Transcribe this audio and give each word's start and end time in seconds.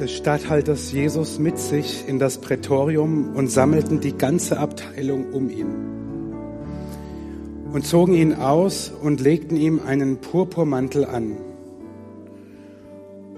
des 0.00 0.12
Statthalters 0.12 0.92
Jesus 0.92 1.38
mit 1.38 1.58
sich 1.58 2.06
in 2.06 2.18
das 2.18 2.38
Prätorium 2.38 3.34
und 3.34 3.50
sammelten 3.50 4.00
die 4.00 4.16
ganze 4.16 4.58
Abteilung 4.58 5.32
um 5.32 5.48
ihn 5.48 5.74
und 7.72 7.86
zogen 7.86 8.14
ihn 8.14 8.34
aus 8.34 8.92
und 9.02 9.20
legten 9.20 9.56
ihm 9.56 9.80
einen 9.86 10.18
Purpurmantel 10.18 11.06
an 11.06 11.36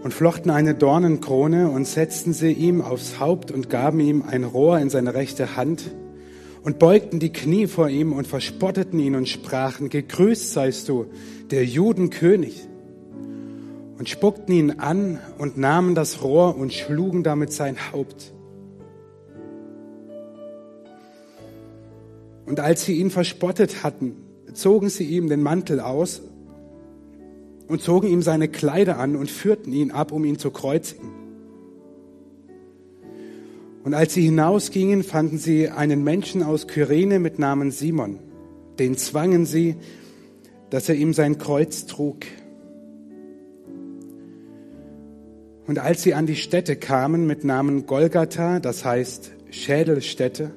und 0.02 0.12
flochten 0.12 0.50
eine 0.50 0.74
Dornenkrone 0.74 1.70
und 1.70 1.86
setzten 1.86 2.32
sie 2.32 2.52
ihm 2.52 2.80
aufs 2.80 3.20
Haupt 3.20 3.52
und 3.52 3.70
gaben 3.70 4.00
ihm 4.00 4.24
ein 4.28 4.42
Rohr 4.42 4.80
in 4.80 4.90
seine 4.90 5.14
rechte 5.14 5.56
Hand 5.56 5.92
und 6.64 6.80
beugten 6.80 7.20
die 7.20 7.32
Knie 7.32 7.68
vor 7.68 7.88
ihm 7.88 8.12
und 8.12 8.26
verspotteten 8.26 8.98
ihn 8.98 9.14
und 9.14 9.28
sprachen, 9.28 9.90
gegrüßt 9.90 10.52
seist 10.52 10.88
du, 10.88 11.06
der 11.50 11.64
Judenkönig. 11.64 12.66
Und 13.98 14.08
spuckten 14.08 14.54
ihn 14.54 14.70
an 14.78 15.18
und 15.38 15.58
nahmen 15.58 15.94
das 15.94 16.22
Rohr 16.22 16.56
und 16.56 16.72
schlugen 16.72 17.24
damit 17.24 17.52
sein 17.52 17.76
Haupt. 17.92 18.32
Und 22.46 22.60
als 22.60 22.84
sie 22.84 22.94
ihn 22.94 23.10
verspottet 23.10 23.82
hatten, 23.82 24.16
zogen 24.54 24.88
sie 24.88 25.04
ihm 25.04 25.28
den 25.28 25.42
Mantel 25.42 25.80
aus 25.80 26.22
und 27.66 27.82
zogen 27.82 28.08
ihm 28.08 28.22
seine 28.22 28.48
Kleider 28.48 28.98
an 28.98 29.16
und 29.16 29.30
führten 29.30 29.72
ihn 29.72 29.90
ab, 29.90 30.12
um 30.12 30.24
ihn 30.24 30.38
zu 30.38 30.50
kreuzigen. 30.50 31.10
Und 33.84 33.94
als 33.94 34.14
sie 34.14 34.22
hinausgingen, 34.22 35.02
fanden 35.02 35.38
sie 35.38 35.68
einen 35.68 36.04
Menschen 36.04 36.42
aus 36.42 36.66
Kyrene 36.66 37.18
mit 37.18 37.38
Namen 37.38 37.70
Simon. 37.70 38.18
Den 38.78 38.96
zwangen 38.96 39.44
sie, 39.44 39.76
dass 40.70 40.88
er 40.88 40.94
ihm 40.94 41.12
sein 41.12 41.38
Kreuz 41.38 41.86
trug. 41.86 42.26
Und 45.68 45.78
als 45.78 46.02
sie 46.02 46.14
an 46.14 46.24
die 46.24 46.34
Stätte 46.34 46.76
kamen 46.76 47.26
mit 47.26 47.44
Namen 47.44 47.84
Golgatha, 47.84 48.58
das 48.58 48.86
heißt 48.86 49.32
Schädelstätte, 49.50 50.50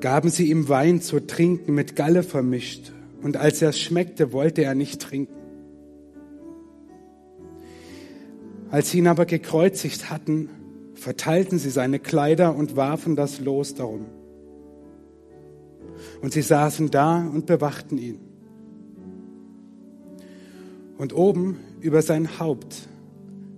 gaben 0.00 0.28
sie 0.28 0.50
ihm 0.50 0.68
Wein 0.68 1.00
zu 1.00 1.24
trinken 1.24 1.72
mit 1.72 1.94
Galle 1.94 2.24
vermischt 2.24 2.92
und 3.22 3.36
als 3.36 3.62
er 3.62 3.68
es 3.68 3.78
schmeckte, 3.78 4.32
wollte 4.32 4.64
er 4.64 4.74
nicht 4.74 5.00
trinken. 5.00 5.36
Als 8.72 8.90
sie 8.90 8.98
ihn 8.98 9.06
aber 9.06 9.24
gekreuzigt 9.24 10.10
hatten, 10.10 10.48
verteilten 10.94 11.60
sie 11.60 11.70
seine 11.70 12.00
Kleider 12.00 12.56
und 12.56 12.74
warfen 12.74 13.14
das 13.14 13.38
Los 13.38 13.76
darum. 13.76 14.06
Und 16.22 16.32
sie 16.32 16.42
saßen 16.42 16.90
da 16.90 17.18
und 17.18 17.46
bewachten 17.46 17.98
ihn. 17.98 18.18
Und 20.98 21.14
oben 21.14 21.60
über 21.80 22.02
sein 22.02 22.40
Haupt 22.40 22.88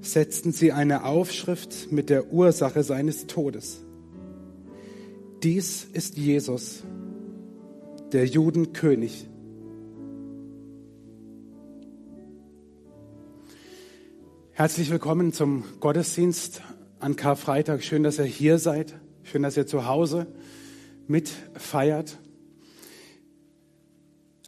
setzten 0.05 0.52
sie 0.52 0.72
eine 0.72 1.05
Aufschrift 1.05 1.91
mit 1.91 2.10
der 2.10 2.33
Ursache 2.33 2.83
seines 2.83 3.27
Todes. 3.27 3.80
Dies 5.42 5.84
ist 5.92 6.16
Jesus, 6.16 6.83
der 8.12 8.27
Judenkönig. 8.27 9.27
Herzlich 14.52 14.91
willkommen 14.91 15.33
zum 15.33 15.64
Gottesdienst 15.80 16.62
an 17.00 17.16
Karfreitag. 17.16 17.83
Schön, 17.83 18.02
dass 18.02 18.18
ihr 18.18 18.24
hier 18.24 18.58
seid. 18.58 18.94
Schön, 19.24 19.42
dass 19.42 19.56
ihr 19.56 19.66
zu 19.66 19.86
Hause 19.86 20.27
mitfeiert. 21.08 22.18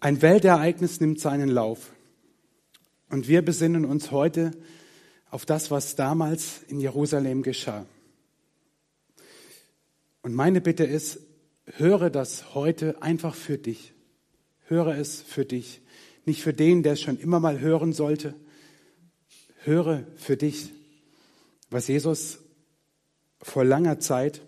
Ein 0.01 0.23
Weltereignis 0.23 1.01
nimmt 1.01 1.19
seinen 1.19 1.49
Lauf. 1.49 1.93
Und 3.11 3.29
wir 3.29 3.43
besinnen 3.43 3.85
uns 3.85 4.11
heute 4.11 4.53
auf 5.31 5.47
das, 5.47 5.71
was 5.71 5.97
damals 5.97 6.63
in 6.69 6.81
Jerusalem 6.81 7.43
geschah. 7.43 7.87
Und 10.23 10.35
meine 10.35 10.61
Bitte 10.61 10.85
ist, 10.85 11.21
höre 11.65 12.11
das 12.11 12.55
heute 12.55 13.03
einfach 13.03 13.35
für 13.35 13.59
dich. 13.59 13.93
Höre 14.67 14.97
es 14.99 15.23
für 15.23 15.45
dich. 15.45 15.81
Nicht 16.25 16.43
für 16.43 16.53
den, 16.53 16.83
der 16.83 16.95
es 16.95 17.01
schon 17.01 17.19
immer 17.19 17.39
mal 17.39 17.61
hören 17.61 17.93
sollte, 17.93 18.35
höre 19.63 20.05
für 20.17 20.37
dich, 20.37 20.73
was 21.71 21.87
Jesus 21.89 22.39
vor 23.41 23.65
langer 23.65 24.01
Zeit 24.01 24.43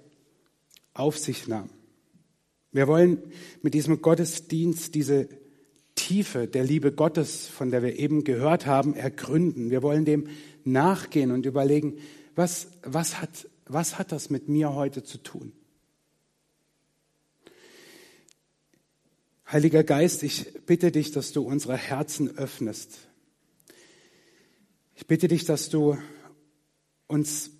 auf 0.95 1.19
sich 1.19 1.47
nahm. 1.47 1.71
Wir 2.72 2.89
wollen 2.89 3.22
mit 3.62 3.75
diesem 3.75 4.03
Gottesdienst 4.03 4.95
diese 4.95 5.28
Tiefe 6.09 6.49
der 6.49 6.65
Liebe 6.65 6.93
Gottes, 6.93 7.47
von 7.47 7.71
der 7.71 7.83
wir 7.83 7.99
eben 7.99 8.25
gehört 8.25 8.67
haben, 8.67 8.95
ergründen. 8.95 9.71
Wir 9.71 9.83
wollen 9.83 10.05
dem 10.05 10.29
nachgehen 10.65 11.31
und 11.31 11.47
überlegen, 11.47 11.99
was, 12.35 12.69
was, 12.83 13.21
hat, 13.21 13.49
was 13.67 13.99
hat 13.99 14.13
das 14.13 14.31
mit 14.31 14.49
mir 14.49 14.75
heute 14.75 15.05
zu 15.05 15.19
tun? 15.19 15.53
Heiliger 19.51 19.85
Geist, 19.85 20.23
ich 20.23 20.47
bitte 20.67 20.93
dich, 20.93 21.11
dass 21.11 21.33
du 21.33 21.43
unsere 21.43 21.77
Herzen 21.77 22.37
öffnest 22.37 23.09
ich 24.99 25.07
bitte 25.07 25.29
dich, 25.29 25.45
dass 25.45 25.69
du 25.69 25.97
uns 27.07 27.53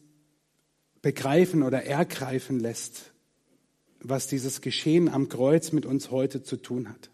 begreifen 1.03 1.63
oder 1.63 1.85
ergreifen 1.85 2.59
lässt, 2.59 3.13
was 4.01 4.27
dieses 4.27 4.61
Geschehen 4.61 5.09
am 5.09 5.29
Kreuz 5.29 5.71
mit 5.71 5.87
uns 5.87 6.11
heute 6.11 6.43
zu 6.43 6.57
tun 6.57 6.89
hat. 6.89 7.11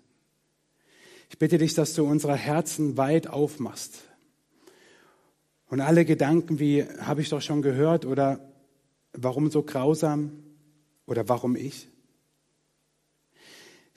Ich 1.30 1.38
bitte 1.38 1.58
dich, 1.58 1.74
dass 1.74 1.94
du 1.94 2.04
unsere 2.04 2.36
Herzen 2.36 2.96
weit 2.96 3.26
aufmachst. 3.26 4.02
Und 5.66 5.80
alle 5.80 6.04
Gedanken 6.04 6.58
wie, 6.58 6.84
habe 6.84 7.20
ich 7.20 7.30
doch 7.30 7.42
schon 7.42 7.62
gehört 7.62 8.04
oder 8.04 8.52
warum 9.12 9.50
so 9.50 9.62
grausam 9.62 10.44
oder 11.06 11.28
warum 11.28 11.56
ich, 11.56 11.88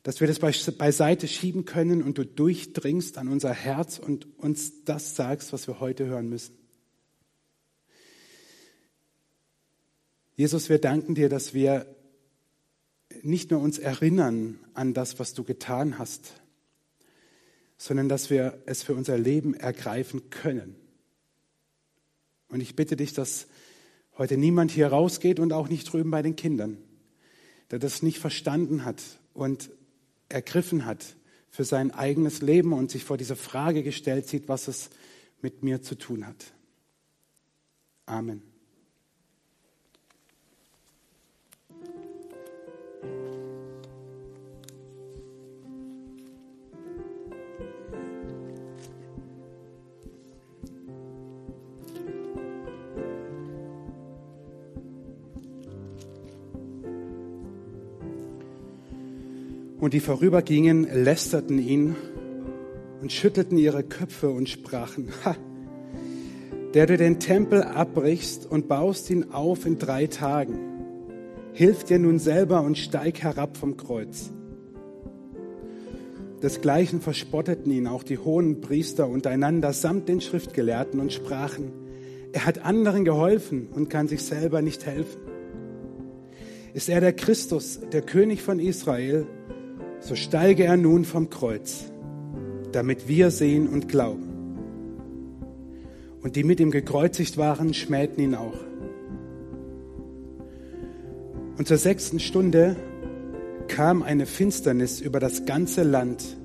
dass 0.04 0.22
wir 0.22 0.28
das 0.28 0.40
beiseite 0.40 1.28
schieben 1.28 1.66
können 1.66 2.02
und 2.02 2.18
du 2.18 2.26
durchdringst 2.26 3.18
an 3.18 3.28
unser 3.28 3.54
Herz 3.54 4.00
und 4.00 4.26
uns 4.40 4.86
das 4.86 5.16
sagst, 5.16 5.52
was 5.52 5.68
wir 5.68 5.82
heute 5.82 6.06
hören 6.06 6.30
müssen. 6.30 6.56
Jesus, 10.36 10.70
wir 10.70 10.80
danken 10.80 11.14
dir, 11.14 11.30
dass 11.30 11.54
wir 11.54 11.94
nicht 13.22 13.52
nur 13.52 13.60
uns 13.60 13.80
erinnern 13.80 14.60
an 14.74 14.94
das, 14.94 15.20
was 15.20 15.34
du 15.34 15.44
getan 15.44 16.00
hast, 16.00 16.42
sondern 17.78 18.10
dass 18.10 18.30
wir 18.30 18.62
es 18.66 18.84
für 18.84 18.96
unser 18.96 19.18
Leben 19.18 19.54
ergreifen 19.54 20.30
können. 20.30 20.76
Und 22.50 22.62
ich 22.62 22.76
bitte 22.76 22.96
dich, 22.96 23.14
dass 23.14 23.48
heute 24.18 24.38
niemand 24.38 24.72
hier 24.72 24.88
rausgeht 24.88 25.40
und 25.40 25.54
auch 25.54 25.70
nicht 25.70 25.92
drüben 25.92 26.12
bei 26.12 26.22
den 26.22 26.36
Kindern, 26.36 26.78
der 27.72 27.80
das 27.80 28.02
nicht 28.02 28.20
verstanden 28.20 28.86
hat 28.86 29.02
und 29.34 29.70
ergriffen 30.30 30.86
hat 30.86 31.16
für 31.50 31.64
sein 31.64 31.92
eigenes 31.92 32.42
Leben 32.42 32.74
und 32.74 32.92
sich 32.92 33.04
vor 33.04 33.18
diese 33.18 33.36
Frage 33.36 33.84
gestellt 33.84 34.28
sieht, 34.28 34.48
was 34.48 34.68
es 34.68 34.90
mit 35.42 35.64
mir 35.64 35.82
zu 35.82 35.96
tun 35.96 36.26
hat. 36.26 36.54
Amen. 38.06 38.42
Und 59.88 59.94
die 59.94 60.02
vorübergingen, 60.02 60.86
lästerten 60.92 61.60
ihn 61.60 61.96
und 63.02 63.10
schüttelten 63.10 63.58
ihre 63.58 63.84
Köpfe 63.84 64.30
und 64.30 64.50
sprachen, 64.50 65.08
ha, 65.24 65.38
der 66.74 66.88
du 66.88 66.98
den 66.98 67.22
Tempel 67.22 67.64
abbrichst 67.64 68.52
und 68.52 68.68
baust 68.68 69.10
ihn 69.10 69.32
auf 69.32 69.66
in 69.66 69.80
drei 69.80 70.08
Tagen, 70.08 70.60
hilf 71.54 71.86
dir 71.86 72.00
nun 72.00 72.20
selber 72.20 72.64
und 72.64 72.78
steig 72.78 73.24
herab 73.24 73.56
vom 73.56 73.78
Kreuz. 73.78 74.30
Desgleichen 76.44 77.00
verspotteten 77.00 77.72
ihn 77.72 77.88
auch 77.88 78.04
die 78.04 78.18
hohen 78.18 78.60
Priester 78.60 79.08
untereinander 79.08 79.72
samt 79.72 80.10
den 80.10 80.20
Schriftgelehrten 80.20 81.00
und 81.00 81.14
sprachen, 81.14 81.72
er 82.34 82.46
hat 82.46 82.66
anderen 82.66 83.06
geholfen 83.06 83.70
und 83.74 83.90
kann 83.90 84.10
sich 84.10 84.22
selber 84.24 84.62
nicht 84.62 84.86
helfen. 84.86 85.22
Ist 86.74 86.90
er 86.90 87.00
der 87.00 87.14
Christus, 87.14 87.80
der 87.94 88.02
König 88.02 88.42
von 88.42 88.60
Israel, 88.60 89.26
so 90.00 90.16
steige 90.16 90.64
er 90.64 90.78
nun 90.78 91.06
vom 91.06 91.30
Kreuz, 91.30 91.92
damit 92.72 93.08
wir 93.08 93.32
sehen 93.32 93.68
und 93.68 93.90
glauben. 93.90 94.24
Und 96.22 96.36
die 96.36 96.44
mit 96.44 96.60
ihm 96.60 96.72
gekreuzigt 96.72 97.38
waren, 97.38 97.74
schmähten 97.74 98.24
ihn 98.24 98.36
auch. 98.36 98.60
Und 101.58 101.68
zur 101.68 101.78
sechsten 101.78 102.20
Stunde 102.20 102.76
kam 103.68 104.04
eine 104.04 104.26
Finsternis 104.26 105.02
über 105.02 105.20
das 105.20 105.46
ganze 105.46 105.84
Land 105.84 106.38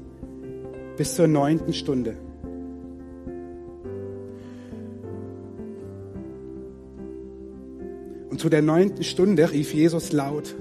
bis 0.96 1.14
zur 1.14 1.26
neunten 1.26 1.72
Stunde. 1.72 2.16
Und 8.30 8.40
zu 8.40 8.48
der 8.48 8.62
neunten 8.62 9.04
Stunde 9.04 9.52
rief 9.52 9.74
Jesus 9.74 10.12
laut, 10.12 10.54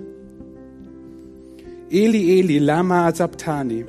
Eli, 1.91 2.39
Eli, 2.39 2.59
lama 2.59 3.13
sabtani. 3.13 3.85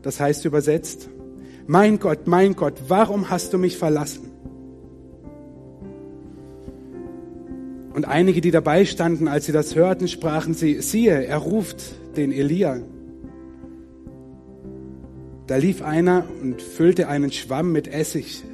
Das 0.00 0.20
heißt 0.20 0.46
übersetzt, 0.46 1.10
mein 1.66 1.98
Gott, 1.98 2.26
mein 2.26 2.56
Gott, 2.56 2.74
warum 2.88 3.28
hast 3.28 3.52
du 3.52 3.58
mich 3.58 3.76
verlassen? 3.76 4.30
Und 7.92 8.06
einige, 8.06 8.40
die 8.40 8.50
dabei 8.50 8.84
standen, 8.86 9.28
als 9.28 9.46
sie 9.46 9.52
das 9.52 9.74
hörten, 9.74 10.08
sprachen 10.08 10.54
sie, 10.54 10.80
siehe, 10.80 11.24
er 11.24 11.38
ruft 11.38 11.82
den 12.16 12.32
Elia. 12.32 12.78
Da 15.46 15.56
lief 15.56 15.82
einer 15.82 16.24
und 16.40 16.62
füllte 16.62 17.08
einen 17.08 17.32
Schwamm 17.32 17.72
mit 17.72 17.86
Essig, 17.86 18.44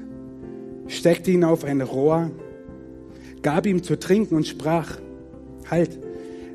steckte 0.88 1.30
ihn 1.30 1.44
auf 1.44 1.64
ein 1.64 1.80
Rohr, 1.80 2.30
gab 3.42 3.66
ihm 3.66 3.82
zu 3.82 3.98
trinken 3.98 4.34
und 4.34 4.46
sprach, 4.46 4.98
halt, 5.70 5.98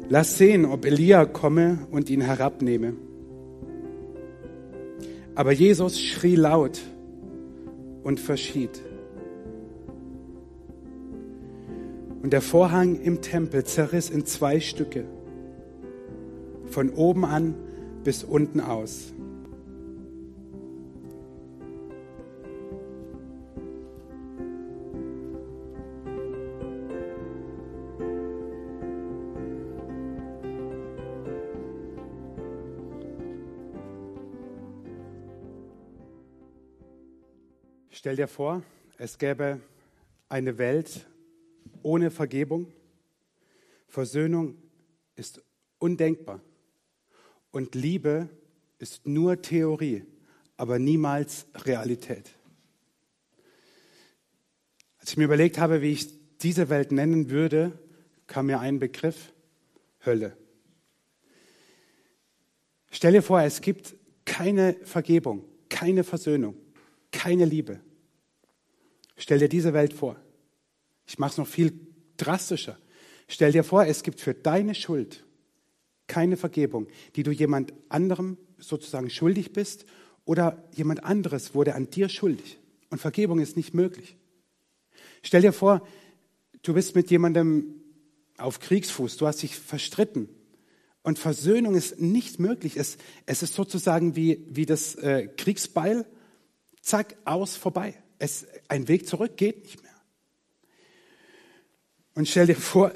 lass 0.09 0.37
sehen, 0.37 0.65
ob 0.65 0.85
Elia 0.85 1.25
komme 1.25 1.79
und 1.91 2.09
ihn 2.09 2.21
herabnehme. 2.21 2.93
Aber 5.35 5.51
Jesus 5.51 5.99
schrie 5.99 6.35
laut 6.35 6.81
und 8.03 8.19
verschied. 8.19 8.81
Und 12.23 12.33
der 12.33 12.41
Vorhang 12.41 12.99
im 12.99 13.21
Tempel 13.21 13.63
zerriss 13.63 14.09
in 14.09 14.25
zwei 14.25 14.59
Stücke, 14.59 15.05
von 16.65 16.89
oben 16.89 17.23
an 17.23 17.53
bis 18.03 18.23
unten 18.23 18.59
aus. 18.59 19.13
Stell 38.07 38.15
dir 38.15 38.29
vor, 38.29 38.63
es 38.97 39.17
gäbe 39.17 39.59
eine 40.29 40.57
Welt 40.57 41.05
ohne 41.83 42.09
Vergebung. 42.09 42.71
Versöhnung 43.89 44.55
ist 45.17 45.43
undenkbar. 45.77 46.39
Und 47.51 47.75
Liebe 47.75 48.29
ist 48.79 49.05
nur 49.05 49.41
Theorie, 49.41 50.05
aber 50.55 50.79
niemals 50.79 51.47
Realität. 51.53 52.33
Als 54.99 55.09
ich 55.09 55.17
mir 55.17 55.25
überlegt 55.25 55.57
habe, 55.57 55.81
wie 55.81 55.91
ich 55.91 56.37
diese 56.37 56.69
Welt 56.69 56.93
nennen 56.93 57.29
würde, 57.29 57.77
kam 58.25 58.45
mir 58.45 58.61
ein 58.61 58.79
Begriff, 58.79 59.33
Hölle. 60.05 60.37
Stell 62.89 63.11
dir 63.11 63.21
vor, 63.21 63.41
es 63.41 63.59
gibt 63.59 63.97
keine 64.23 64.75
Vergebung, 64.85 65.43
keine 65.67 66.05
Versöhnung, 66.05 66.55
keine 67.11 67.43
Liebe. 67.43 67.81
Stell 69.17 69.39
dir 69.39 69.49
diese 69.49 69.73
Welt 69.73 69.93
vor. 69.93 70.15
Ich 71.05 71.19
mache 71.19 71.31
es 71.31 71.37
noch 71.37 71.47
viel 71.47 71.73
drastischer. 72.17 72.77
Stell 73.27 73.51
dir 73.51 73.63
vor, 73.63 73.85
es 73.85 74.03
gibt 74.03 74.21
für 74.21 74.33
deine 74.33 74.75
Schuld 74.75 75.25
keine 76.07 76.37
Vergebung, 76.37 76.87
die 77.15 77.23
du 77.23 77.31
jemand 77.31 77.73
anderem 77.89 78.37
sozusagen 78.57 79.09
schuldig 79.09 79.51
bist 79.51 79.85
oder 80.23 80.63
jemand 80.73 81.03
anderes 81.03 81.53
wurde 81.53 81.75
an 81.75 81.89
dir 81.89 82.09
schuldig. 82.09 82.59
Und 82.89 82.99
Vergebung 82.99 83.39
ist 83.39 83.57
nicht 83.57 83.73
möglich. 83.73 84.15
Stell 85.21 85.41
dir 85.41 85.51
vor, 85.51 85.85
du 86.61 86.73
bist 86.73 86.95
mit 86.95 87.11
jemandem 87.11 87.81
auf 88.37 88.59
Kriegsfuß, 88.59 89.17
du 89.17 89.27
hast 89.27 89.41
dich 89.41 89.57
verstritten 89.57 90.29
und 91.01 91.19
Versöhnung 91.19 91.75
ist 91.75 91.99
nicht 91.99 92.39
möglich. 92.39 92.77
Es, 92.77 92.97
es 93.25 93.43
ist 93.43 93.55
sozusagen 93.55 94.15
wie, 94.15 94.45
wie 94.49 94.65
das 94.65 94.95
äh, 94.95 95.27
Kriegsbeil, 95.27 96.05
zack, 96.81 97.17
aus, 97.25 97.55
vorbei. 97.55 97.95
Es, 98.19 98.45
ein 98.67 98.87
Weg 98.87 99.07
zurück 99.07 99.37
geht 99.37 99.63
nicht 99.63 99.81
mehr. 99.81 99.91
Und 102.15 102.27
stell 102.27 102.47
dir 102.47 102.55
vor, 102.55 102.91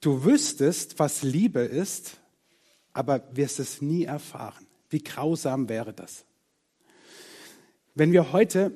du 0.00 0.24
wüsstest, 0.24 0.98
was 0.98 1.22
Liebe 1.22 1.60
ist, 1.60 2.18
aber 2.92 3.22
wirst 3.32 3.60
es 3.60 3.80
nie 3.80 4.04
erfahren. 4.04 4.66
Wie 4.90 5.02
grausam 5.02 5.68
wäre 5.68 5.92
das? 5.92 6.24
Wenn 7.94 8.12
wir 8.12 8.32
heute 8.32 8.72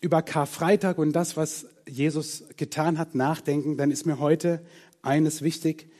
über 0.00 0.22
Karfreitag 0.22 0.98
und 0.98 1.12
das, 1.12 1.36
was 1.36 1.66
Jesus 1.88 2.44
getan 2.56 2.98
hat, 2.98 3.14
nachdenken, 3.14 3.76
dann 3.76 3.90
ist 3.90 4.06
mir 4.06 4.18
heute 4.18 4.64
eines 5.02 5.42
wichtig. 5.42 5.90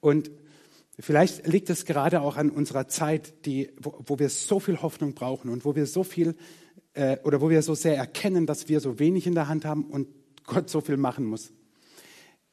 Und 0.00 0.30
vielleicht 0.98 1.46
liegt 1.46 1.70
es 1.70 1.84
gerade 1.84 2.20
auch 2.20 2.36
an 2.36 2.50
unserer 2.50 2.88
Zeit, 2.88 3.46
die, 3.46 3.70
wo, 3.78 4.02
wo 4.06 4.18
wir 4.18 4.28
so 4.28 4.60
viel 4.60 4.82
Hoffnung 4.82 5.14
brauchen 5.14 5.50
und 5.50 5.64
wo 5.64 5.74
wir 5.74 5.86
so 5.86 6.04
viel 6.04 6.34
äh, 6.96 7.18
oder 7.24 7.40
wo 7.40 7.50
wir 7.50 7.62
so 7.62 7.74
sehr 7.74 7.96
erkennen, 7.96 8.46
dass 8.46 8.68
wir 8.68 8.80
so 8.80 8.98
wenig 8.98 9.26
in 9.26 9.34
der 9.34 9.48
Hand 9.48 9.64
haben 9.64 9.84
und 9.84 10.08
Gott 10.46 10.70
so 10.70 10.80
viel 10.80 10.96
machen 10.96 11.24
muss. 11.26 11.52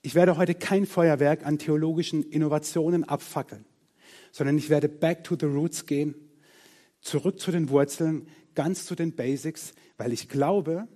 Ich 0.01 0.15
werde 0.15 0.37
heute 0.37 0.53
kein 0.53 0.85
Feuerwerk 0.85 1.45
an 1.45 1.57
theologischen 1.57 2.23
Innovationen 2.23 3.05
abfackeln, 3.05 3.65
sondern 4.31 4.57
ich 4.57 4.69
werde 4.69 4.89
back 4.89 5.23
to 5.23 5.37
the 5.39 5.45
roots 5.45 5.85
gehen, 5.85 6.15
zurück 7.01 7.39
zu 7.39 7.51
den 7.51 7.69
Wurzeln, 7.69 8.27
ganz 8.53 8.85
zu 8.85 8.95
den 8.95 9.15
Basics, 9.15 9.73
weil 9.97 10.11
ich 10.11 10.27
glaube, 10.27 10.87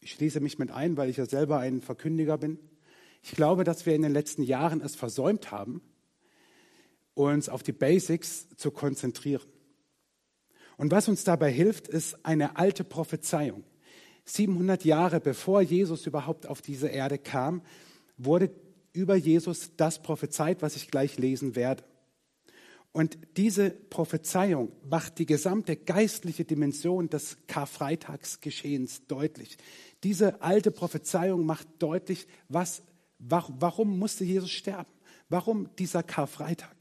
ich 0.00 0.12
schließe 0.12 0.40
mich 0.40 0.58
mit 0.58 0.70
ein, 0.70 0.96
weil 0.96 1.10
ich 1.10 1.18
ja 1.18 1.26
selber 1.26 1.58
ein 1.58 1.82
Verkündiger 1.82 2.38
bin, 2.38 2.58
ich 3.22 3.32
glaube, 3.32 3.64
dass 3.64 3.84
wir 3.84 3.94
in 3.94 4.00
den 4.00 4.12
letzten 4.12 4.42
Jahren 4.42 4.80
es 4.80 4.96
versäumt 4.96 5.50
haben, 5.50 5.82
uns 7.12 7.50
auf 7.50 7.62
die 7.62 7.72
Basics 7.72 8.48
zu 8.56 8.70
konzentrieren. 8.70 9.42
Und 10.80 10.92
was 10.92 11.08
uns 11.08 11.24
dabei 11.24 11.52
hilft, 11.52 11.88
ist 11.88 12.24
eine 12.24 12.56
alte 12.56 12.84
Prophezeiung. 12.84 13.64
700 14.24 14.82
Jahre 14.86 15.20
bevor 15.20 15.60
Jesus 15.60 16.06
überhaupt 16.06 16.46
auf 16.46 16.62
diese 16.62 16.88
Erde 16.88 17.18
kam, 17.18 17.60
wurde 18.16 18.50
über 18.94 19.14
Jesus 19.14 19.76
das 19.76 20.00
prophezeit, 20.00 20.62
was 20.62 20.76
ich 20.76 20.90
gleich 20.90 21.18
lesen 21.18 21.54
werde. 21.54 21.84
Und 22.92 23.18
diese 23.36 23.68
Prophezeiung 23.68 24.72
macht 24.88 25.18
die 25.18 25.26
gesamte 25.26 25.76
geistliche 25.76 26.46
Dimension 26.46 27.10
des 27.10 27.36
Karfreitagsgeschehens 27.46 29.06
deutlich. 29.06 29.58
Diese 30.02 30.40
alte 30.40 30.70
Prophezeiung 30.70 31.44
macht 31.44 31.68
deutlich, 31.78 32.26
was, 32.48 32.80
warum 33.18 33.98
musste 33.98 34.24
Jesus 34.24 34.50
sterben? 34.50 34.88
Warum 35.28 35.68
dieser 35.76 36.02
Karfreitag? 36.02 36.74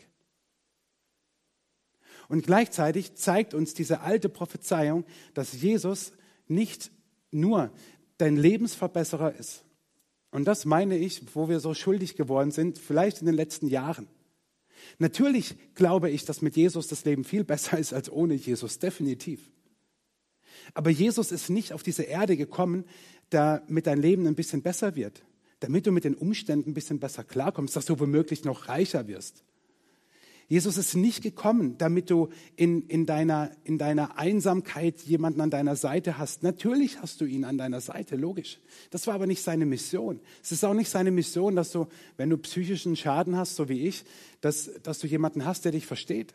Und 2.29 2.45
gleichzeitig 2.45 3.15
zeigt 3.15 3.53
uns 3.53 3.73
diese 3.73 4.01
alte 4.01 4.29
Prophezeiung, 4.29 5.03
dass 5.33 5.59
Jesus 5.59 6.13
nicht 6.47 6.91
nur 7.31 7.71
dein 8.17 8.37
Lebensverbesserer 8.37 9.35
ist. 9.35 9.65
Und 10.31 10.45
das 10.45 10.63
meine 10.63 10.97
ich, 10.97 11.35
wo 11.35 11.49
wir 11.49 11.59
so 11.59 11.73
schuldig 11.73 12.15
geworden 12.15 12.51
sind, 12.51 12.77
vielleicht 12.77 13.19
in 13.19 13.25
den 13.25 13.35
letzten 13.35 13.67
Jahren. 13.67 14.07
Natürlich 14.99 15.55
glaube 15.73 16.11
ich, 16.11 16.23
dass 16.23 16.41
mit 16.41 16.55
Jesus 16.55 16.87
das 16.87 17.03
Leben 17.03 17.23
viel 17.23 17.43
besser 17.43 17.77
ist 17.79 17.93
als 17.93 18.11
ohne 18.11 18.35
Jesus, 18.35 18.77
definitiv. 18.79 19.51
Aber 20.75 20.91
Jesus 20.91 21.31
ist 21.31 21.49
nicht 21.49 21.73
auf 21.73 21.81
diese 21.81 22.03
Erde 22.03 22.37
gekommen, 22.37 22.85
damit 23.31 23.87
dein 23.87 24.01
Leben 24.01 24.27
ein 24.27 24.35
bisschen 24.35 24.61
besser 24.61 24.95
wird, 24.95 25.23
damit 25.61 25.87
du 25.87 25.91
mit 25.91 26.03
den 26.03 26.15
Umständen 26.15 26.71
ein 26.71 26.73
bisschen 26.73 26.99
besser 26.99 27.23
klarkommst, 27.23 27.75
dass 27.75 27.85
du 27.85 27.99
womöglich 27.99 28.43
noch 28.43 28.67
reicher 28.67 29.07
wirst. 29.07 29.43
Jesus 30.49 30.77
ist 30.77 30.95
nicht 30.95 31.21
gekommen, 31.21 31.77
damit 31.77 32.09
du 32.09 32.29
in, 32.55 32.87
in, 32.87 33.05
deiner, 33.05 33.51
in 33.65 33.77
deiner 33.77 34.17
Einsamkeit 34.17 34.99
jemanden 35.01 35.41
an 35.41 35.51
deiner 35.51 35.75
Seite 35.75 36.17
hast. 36.17 36.41
Natürlich 36.41 36.99
hast 37.03 37.21
du 37.21 37.25
ihn 37.25 37.45
an 37.45 37.59
deiner 37.59 37.81
Seite, 37.81 38.15
logisch. 38.15 38.59
Das 38.89 39.05
war 39.05 39.13
aber 39.13 39.27
nicht 39.27 39.43
seine 39.43 39.67
Mission. 39.67 40.19
Es 40.41 40.51
ist 40.51 40.65
auch 40.65 40.73
nicht 40.73 40.89
seine 40.89 41.11
Mission, 41.11 41.55
dass 41.55 41.71
du, 41.71 41.85
wenn 42.17 42.31
du 42.31 42.37
psychischen 42.39 42.95
Schaden 42.95 43.37
hast, 43.37 43.57
so 43.57 43.69
wie 43.69 43.87
ich, 43.87 44.03
dass, 44.41 44.71
dass 44.81 44.97
du 44.97 45.05
jemanden 45.05 45.45
hast, 45.45 45.65
der 45.65 45.71
dich 45.71 45.85
versteht. 45.85 46.33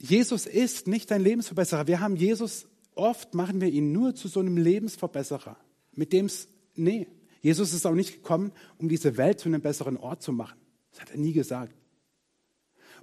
Jesus 0.00 0.46
ist 0.46 0.88
nicht 0.88 1.12
dein 1.12 1.22
Lebensverbesserer. 1.22 1.86
Wir 1.86 2.00
haben 2.00 2.16
Jesus, 2.16 2.66
oft 2.96 3.34
machen 3.34 3.60
wir 3.60 3.68
ihn 3.68 3.92
nur 3.92 4.16
zu 4.16 4.26
so 4.26 4.40
einem 4.40 4.56
Lebensverbesserer. 4.56 5.56
Mit 5.92 6.12
dem 6.12 6.26
es, 6.26 6.48
nee. 6.74 7.06
Jesus 7.40 7.72
ist 7.72 7.86
auch 7.86 7.94
nicht 7.94 8.14
gekommen, 8.14 8.50
um 8.78 8.88
diese 8.88 9.16
Welt 9.16 9.38
zu 9.38 9.48
einem 9.48 9.60
besseren 9.60 9.96
Ort 9.96 10.24
zu 10.24 10.32
machen. 10.32 10.58
Das 10.98 11.06
hat 11.06 11.14
er 11.14 11.20
nie 11.20 11.32
gesagt. 11.32 11.76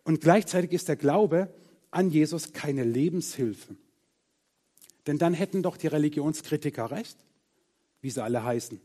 Und 0.04 0.20
gleichzeitig 0.20 0.74
ist 0.74 0.90
der 0.90 0.98
Glaube 0.98 1.54
an 1.92 2.10
Jesus 2.10 2.52
keine 2.52 2.84
Lebenshilfe. 2.84 3.78
Denn 5.08 5.18
dann 5.18 5.34
hätten 5.34 5.64
doch 5.64 5.78
die 5.78 5.88
Religionskritiker 5.88 6.92
recht, 6.92 7.18
wie 8.02 8.10
sie 8.10 8.22
alle 8.22 8.44
heißen, 8.44 8.82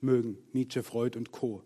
mögen, 0.00 0.38
Nietzsche, 0.52 0.82
Freud 0.82 1.16
und 1.16 1.30
Co. 1.30 1.62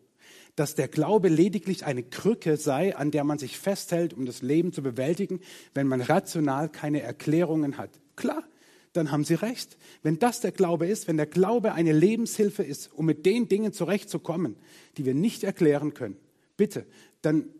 Dass 0.54 0.74
der 0.74 0.88
Glaube 0.88 1.28
lediglich 1.28 1.86
eine 1.86 2.02
Krücke 2.02 2.58
sei, 2.58 2.94
an 2.94 3.10
der 3.10 3.24
man 3.24 3.38
sich 3.38 3.58
festhält, 3.58 4.12
um 4.12 4.26
das 4.26 4.42
Leben 4.42 4.74
zu 4.74 4.82
bewältigen, 4.82 5.40
wenn 5.72 5.86
man 5.86 6.02
rational 6.02 6.68
keine 6.68 7.00
Erklärungen 7.00 7.78
hat. 7.78 7.90
Klar, 8.16 8.44
dann 8.92 9.10
haben 9.10 9.24
sie 9.24 9.34
recht. 9.34 9.78
Wenn 10.02 10.18
das 10.18 10.40
der 10.40 10.52
Glaube 10.52 10.86
ist, 10.86 11.08
wenn 11.08 11.16
der 11.16 11.26
Glaube 11.26 11.72
eine 11.72 11.92
Lebenshilfe 11.92 12.62
ist, 12.62 12.92
um 12.92 13.06
mit 13.06 13.24
den 13.24 13.48
Dingen 13.48 13.72
zurechtzukommen, 13.72 14.56
die 14.98 15.06
wir 15.06 15.14
nicht 15.14 15.42
erklären 15.42 15.94
können, 15.94 16.18
bitte, 16.62 16.86
dann 17.22 17.50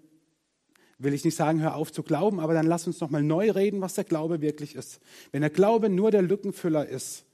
will 0.97 1.13
ich 1.13 1.25
nicht 1.25 1.35
sagen, 1.35 1.61
hör 1.61 1.75
auf 1.75 1.91
zu 1.91 2.05
glauben, 2.05 2.39
aber 2.39 2.55
dann 2.55 2.67
lass 2.67 2.87
uns 2.87 3.01
noch 3.01 3.11
mal 3.11 3.21
neu 3.21 3.51
reden, 3.51 3.81
was 3.81 3.95
der 3.95 4.05
Glaube 4.05 4.41
wirklich 4.41 4.77
ist. 4.77 5.01
Wenn 5.33 5.41
der 5.41 5.51
Glaube 5.51 5.89
nur 5.89 6.13
der 6.13 6.23
Lückenfüller 6.23 6.87
ist 6.87 7.25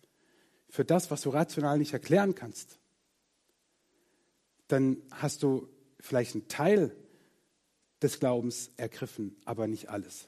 für 0.70 0.82
das, 0.82 1.10
was 1.10 1.20
du 1.20 1.28
rational 1.28 1.76
nicht 1.76 1.92
erklären 1.92 2.34
kannst, 2.34 2.78
dann 4.68 4.96
hast 5.10 5.42
du 5.42 5.68
vielleicht 6.00 6.36
einen 6.36 6.48
Teil 6.48 6.96
des 8.00 8.18
Glaubens 8.18 8.70
ergriffen, 8.78 9.36
aber 9.44 9.66
nicht 9.66 9.90
alles. 9.90 10.26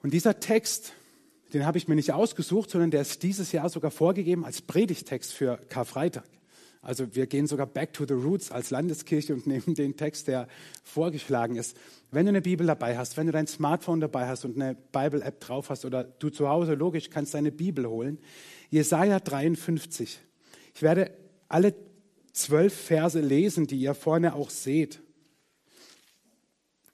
Und 0.00 0.14
dieser 0.14 0.38
Text, 0.38 0.92
den 1.52 1.66
habe 1.66 1.78
ich 1.78 1.88
mir 1.88 1.96
nicht 1.96 2.12
ausgesucht, 2.12 2.70
sondern 2.70 2.92
der 2.92 3.00
ist 3.00 3.24
dieses 3.24 3.50
Jahr 3.50 3.68
sogar 3.68 3.90
vorgegeben 3.90 4.44
als 4.44 4.62
Predigtext 4.62 5.32
für 5.32 5.56
Karfreitag. 5.68 6.28
Also 6.84 7.14
wir 7.14 7.26
gehen 7.26 7.46
sogar 7.46 7.66
back 7.66 7.92
to 7.94 8.04
the 8.06 8.14
roots 8.14 8.50
als 8.50 8.70
Landeskirche 8.70 9.34
und 9.34 9.46
nehmen 9.48 9.74
den 9.74 9.96
Text, 9.96 10.28
der 10.28 10.48
vorgeschlagen 10.82 11.56
ist. 11.56 11.76
Wenn 12.10 12.26
du 12.26 12.30
eine 12.30 12.42
Bibel 12.42 12.66
dabei 12.66 12.96
hast, 12.96 13.16
wenn 13.16 13.26
du 13.26 13.32
dein 13.32 13.46
Smartphone 13.46 14.00
dabei 14.00 14.28
hast 14.28 14.44
und 14.44 14.60
eine 14.60 14.74
Bible-App 14.74 15.40
drauf 15.40 15.70
hast 15.70 15.84
oder 15.84 16.04
du 16.04 16.30
zu 16.30 16.48
Hause 16.48 16.74
logisch 16.74 17.10
kannst 17.10 17.34
deine 17.34 17.50
Bibel 17.50 17.88
holen, 17.88 18.18
Jesaja 18.70 19.18
53. 19.18 20.20
Ich 20.74 20.82
werde 20.82 21.10
alle 21.48 21.74
zwölf 22.32 22.74
Verse 22.74 23.20
lesen, 23.20 23.66
die 23.66 23.76
ihr 23.76 23.94
vorne 23.94 24.34
auch 24.34 24.50
seht. 24.50 25.00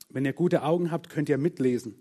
Wenn 0.08 0.24
ihr 0.24 0.32
gute 0.32 0.62
Augen 0.62 0.90
habt, 0.90 1.08
könnt 1.08 1.28
ihr 1.28 1.38
mitlesen. 1.38 1.94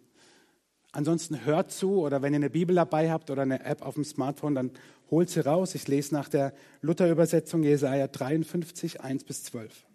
Ansonsten 0.91 1.45
hört 1.45 1.71
zu 1.71 2.01
oder 2.01 2.21
wenn 2.21 2.33
ihr 2.33 2.37
eine 2.37 2.49
Bibel 2.49 2.75
dabei 2.75 3.11
habt 3.11 3.29
oder 3.29 3.43
eine 3.43 3.63
App 3.63 3.83
auf 3.83 3.93
dem 3.93 4.03
Smartphone, 4.03 4.55
dann 4.55 4.71
holt 5.11 5.29
sie 5.29 5.45
raus. 5.45 5.75
Ich 5.75 5.87
lese 5.87 6.13
nach 6.13 6.29
der 6.29 6.53
Luther-Übersetzung 6.81 7.63
Jesaja 7.63 8.07
53, 8.07 9.01
1 9.01 9.23
bis 9.23 9.43
12. 9.43 9.85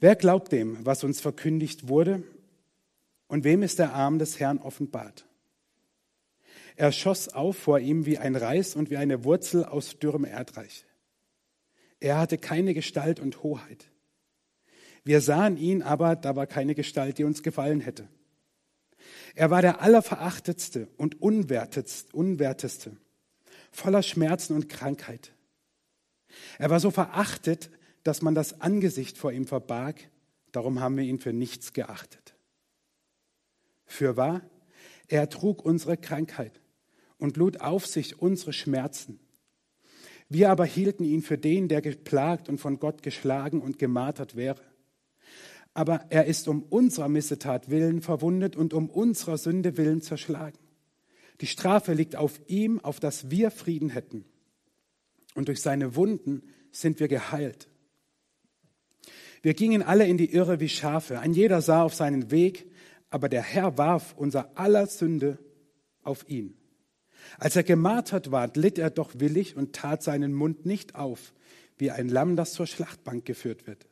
Wer 0.00 0.16
glaubt 0.16 0.52
dem, 0.52 0.84
was 0.84 1.04
uns 1.04 1.20
verkündigt 1.20 1.88
wurde? 1.88 2.22
Und 3.28 3.44
wem 3.44 3.62
ist 3.62 3.78
der 3.78 3.92
Arm 3.94 4.18
des 4.18 4.38
Herrn 4.38 4.58
offenbart? 4.58 5.26
Er 6.76 6.92
schoss 6.92 7.28
auf 7.28 7.56
vor 7.56 7.80
ihm 7.80 8.04
wie 8.04 8.18
ein 8.18 8.36
Reis 8.36 8.76
und 8.76 8.90
wie 8.90 8.98
eine 8.98 9.24
Wurzel 9.24 9.64
aus 9.64 9.98
dürrem 9.98 10.24
Erdreich. 10.24 10.84
Er 12.00 12.18
hatte 12.18 12.36
keine 12.36 12.74
Gestalt 12.74 13.18
und 13.18 13.42
Hoheit. 13.42 13.90
Wir 15.02 15.20
sahen 15.20 15.56
ihn, 15.56 15.82
aber 15.82 16.16
da 16.16 16.36
war 16.36 16.46
keine 16.46 16.74
Gestalt, 16.74 17.18
die 17.18 17.24
uns 17.24 17.42
gefallen 17.42 17.80
hätte. 17.80 18.08
Er 19.36 19.50
war 19.50 19.60
der 19.60 19.82
allerverachtetste 19.82 20.88
und 20.96 21.20
unwerteste, 21.20 22.96
voller 23.70 24.02
Schmerzen 24.02 24.54
und 24.54 24.70
Krankheit. 24.70 25.34
Er 26.58 26.70
war 26.70 26.80
so 26.80 26.90
verachtet, 26.90 27.70
dass 28.02 28.22
man 28.22 28.34
das 28.34 28.62
Angesicht 28.62 29.18
vor 29.18 29.32
ihm 29.32 29.46
verbarg, 29.46 30.08
darum 30.52 30.80
haben 30.80 30.96
wir 30.96 31.04
ihn 31.04 31.20
für 31.20 31.34
nichts 31.34 31.74
geachtet. 31.74 32.34
Für 33.84 34.16
wahr, 34.16 34.40
er 35.06 35.28
trug 35.28 35.62
unsere 35.62 35.98
Krankheit 35.98 36.62
und 37.18 37.36
lud 37.36 37.60
auf 37.60 37.86
sich 37.86 38.22
unsere 38.22 38.54
Schmerzen. 38.54 39.20
Wir 40.30 40.50
aber 40.50 40.64
hielten 40.64 41.04
ihn 41.04 41.20
für 41.20 41.36
den, 41.36 41.68
der 41.68 41.82
geplagt 41.82 42.48
und 42.48 42.56
von 42.56 42.78
Gott 42.78 43.02
geschlagen 43.02 43.60
und 43.60 43.78
gemartert 43.78 44.34
wäre 44.34 44.62
aber 45.76 46.06
er 46.08 46.24
ist 46.24 46.48
um 46.48 46.62
unserer 46.62 47.08
Missetat 47.08 47.68
willen 47.68 48.00
verwundet 48.00 48.56
und 48.56 48.72
um 48.72 48.88
unserer 48.88 49.36
Sünde 49.36 49.76
willen 49.76 50.00
zerschlagen. 50.00 50.58
Die 51.42 51.46
Strafe 51.46 51.92
liegt 51.92 52.16
auf 52.16 52.40
ihm, 52.46 52.80
auf 52.80 52.98
dass 52.98 53.30
wir 53.30 53.50
Frieden 53.50 53.90
hätten. 53.90 54.24
Und 55.34 55.48
durch 55.48 55.60
seine 55.60 55.94
Wunden 55.94 56.44
sind 56.72 56.98
wir 56.98 57.08
geheilt. 57.08 57.68
Wir 59.42 59.52
gingen 59.52 59.82
alle 59.82 60.06
in 60.06 60.16
die 60.16 60.32
Irre 60.32 60.60
wie 60.60 60.70
Schafe. 60.70 61.20
Ein 61.20 61.34
jeder 61.34 61.60
sah 61.60 61.82
auf 61.82 61.94
seinen 61.94 62.30
Weg, 62.30 62.70
aber 63.10 63.28
der 63.28 63.42
Herr 63.42 63.76
warf 63.76 64.14
unser 64.16 64.56
aller 64.58 64.86
Sünde 64.86 65.38
auf 66.02 66.26
ihn. 66.26 66.56
Als 67.38 67.54
er 67.54 67.64
gemartert 67.64 68.30
ward, 68.30 68.56
litt 68.56 68.78
er 68.78 68.88
doch 68.88 69.10
willig 69.18 69.56
und 69.56 69.74
tat 69.74 70.02
seinen 70.02 70.32
Mund 70.32 70.64
nicht 70.64 70.94
auf, 70.94 71.34
wie 71.76 71.90
ein 71.90 72.08
Lamm, 72.08 72.34
das 72.34 72.54
zur 72.54 72.66
Schlachtbank 72.66 73.26
geführt 73.26 73.66
wird. 73.66 73.86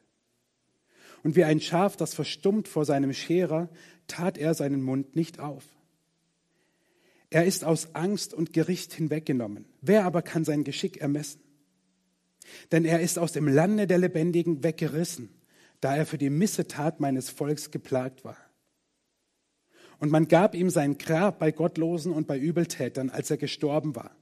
Und 1.24 1.36
wie 1.36 1.44
ein 1.44 1.60
Schaf, 1.60 1.96
das 1.96 2.14
verstummt 2.14 2.68
vor 2.68 2.84
seinem 2.84 3.12
Scherer, 3.12 3.70
tat 4.06 4.38
er 4.38 4.54
seinen 4.54 4.82
Mund 4.82 5.16
nicht 5.16 5.40
auf. 5.40 5.64
Er 7.30 7.46
ist 7.46 7.64
aus 7.64 7.94
Angst 7.94 8.34
und 8.34 8.52
Gericht 8.52 8.92
hinweggenommen. 8.92 9.64
Wer 9.80 10.04
aber 10.04 10.22
kann 10.22 10.44
sein 10.44 10.64
Geschick 10.64 10.98
ermessen? 10.98 11.40
Denn 12.70 12.84
er 12.84 13.00
ist 13.00 13.18
aus 13.18 13.32
dem 13.32 13.48
Lande 13.48 13.86
der 13.86 13.98
Lebendigen 13.98 14.62
weggerissen, 14.62 15.30
da 15.80 15.96
er 15.96 16.04
für 16.04 16.18
die 16.18 16.28
Missetat 16.28 17.00
meines 17.00 17.30
Volks 17.30 17.70
geplagt 17.70 18.24
war. 18.24 18.36
Und 19.98 20.10
man 20.10 20.28
gab 20.28 20.54
ihm 20.54 20.68
sein 20.68 20.98
Grab 20.98 21.38
bei 21.38 21.52
Gottlosen 21.52 22.12
und 22.12 22.26
bei 22.26 22.38
Übeltätern, 22.38 23.08
als 23.08 23.30
er 23.30 23.38
gestorben 23.38 23.96
war, 23.96 24.14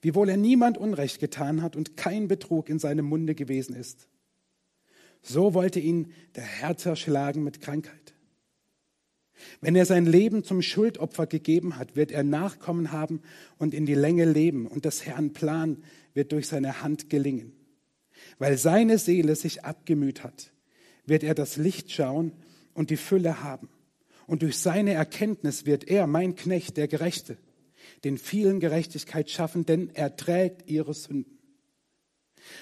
wiewohl 0.00 0.30
er 0.30 0.38
niemand 0.38 0.78
Unrecht 0.78 1.20
getan 1.20 1.60
hat 1.60 1.76
und 1.76 1.98
kein 1.98 2.28
Betrug 2.28 2.70
in 2.70 2.78
seinem 2.78 3.04
Munde 3.04 3.34
gewesen 3.34 3.76
ist. 3.76 4.08
So 5.22 5.54
wollte 5.54 5.80
ihn 5.80 6.12
der 6.34 6.44
Herr 6.44 6.76
zerschlagen 6.76 7.44
mit 7.44 7.60
Krankheit. 7.60 8.14
Wenn 9.60 9.76
er 9.76 9.86
sein 9.86 10.06
Leben 10.06 10.44
zum 10.44 10.62
Schuldopfer 10.62 11.26
gegeben 11.26 11.76
hat, 11.76 11.96
wird 11.96 12.12
er 12.12 12.22
Nachkommen 12.22 12.92
haben 12.92 13.22
und 13.58 13.74
in 13.74 13.86
die 13.86 13.94
Länge 13.94 14.24
leben, 14.24 14.66
und 14.66 14.84
des 14.84 15.06
Herrn 15.06 15.32
Plan 15.32 15.82
wird 16.14 16.32
durch 16.32 16.46
seine 16.48 16.82
Hand 16.82 17.10
gelingen. 17.10 17.52
Weil 18.38 18.58
seine 18.58 18.98
Seele 18.98 19.36
sich 19.36 19.64
abgemüht 19.64 20.22
hat, 20.22 20.52
wird 21.06 21.22
er 21.22 21.34
das 21.34 21.56
Licht 21.56 21.90
schauen 21.90 22.32
und 22.74 22.90
die 22.90 22.96
Fülle 22.96 23.42
haben. 23.42 23.68
Und 24.26 24.42
durch 24.42 24.58
seine 24.58 24.92
Erkenntnis 24.92 25.66
wird 25.66 25.88
er, 25.88 26.06
mein 26.06 26.36
Knecht, 26.36 26.76
der 26.76 26.86
Gerechte, 26.86 27.38
den 28.04 28.18
vielen 28.18 28.60
Gerechtigkeit 28.60 29.30
schaffen, 29.30 29.66
denn 29.66 29.90
er 29.94 30.16
trägt 30.16 30.70
ihre 30.70 30.94
Sünden. 30.94 31.39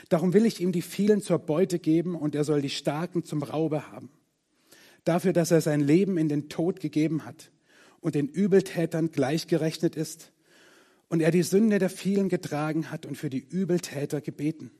Darum 0.08 0.32
will 0.32 0.46
ich 0.46 0.60
ihm 0.60 0.72
die 0.72 0.82
vielen 0.82 1.20
zur 1.20 1.38
Beute 1.38 1.78
geben 1.78 2.14
und 2.14 2.34
er 2.34 2.44
soll 2.44 2.62
die 2.62 2.70
Starken 2.70 3.24
zum 3.24 3.42
Raube 3.42 3.90
haben. 3.90 4.10
Dafür, 5.04 5.32
dass 5.32 5.50
er 5.50 5.60
sein 5.60 5.80
Leben 5.80 6.18
in 6.18 6.28
den 6.28 6.48
Tod 6.48 6.80
gegeben 6.80 7.24
hat 7.24 7.50
und 8.00 8.14
den 8.14 8.28
Übeltätern 8.28 9.10
gleichgerechnet 9.10 9.96
ist 9.96 10.32
und 11.08 11.20
er 11.20 11.30
die 11.30 11.42
Sünde 11.42 11.78
der 11.78 11.90
vielen 11.90 12.28
getragen 12.28 12.90
hat 12.90 13.06
und 13.06 13.16
für 13.16 13.30
die 13.30 13.38
Übeltäter 13.38 14.20
gebeten. 14.20 14.70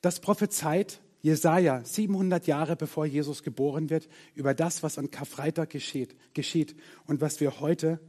Das 0.00 0.20
prophezeit 0.20 1.00
Jesaja 1.20 1.84
700 1.84 2.48
Jahre 2.48 2.74
bevor 2.74 3.06
Jesus 3.06 3.44
geboren 3.44 3.88
wird 3.90 4.08
über 4.34 4.54
das, 4.54 4.82
was 4.82 4.98
an 4.98 5.12
Karfreitag 5.12 5.70
geschieht, 5.70 6.16
geschieht 6.34 6.74
und 7.06 7.20
was 7.20 7.40
wir 7.40 7.60
heute 7.60 8.00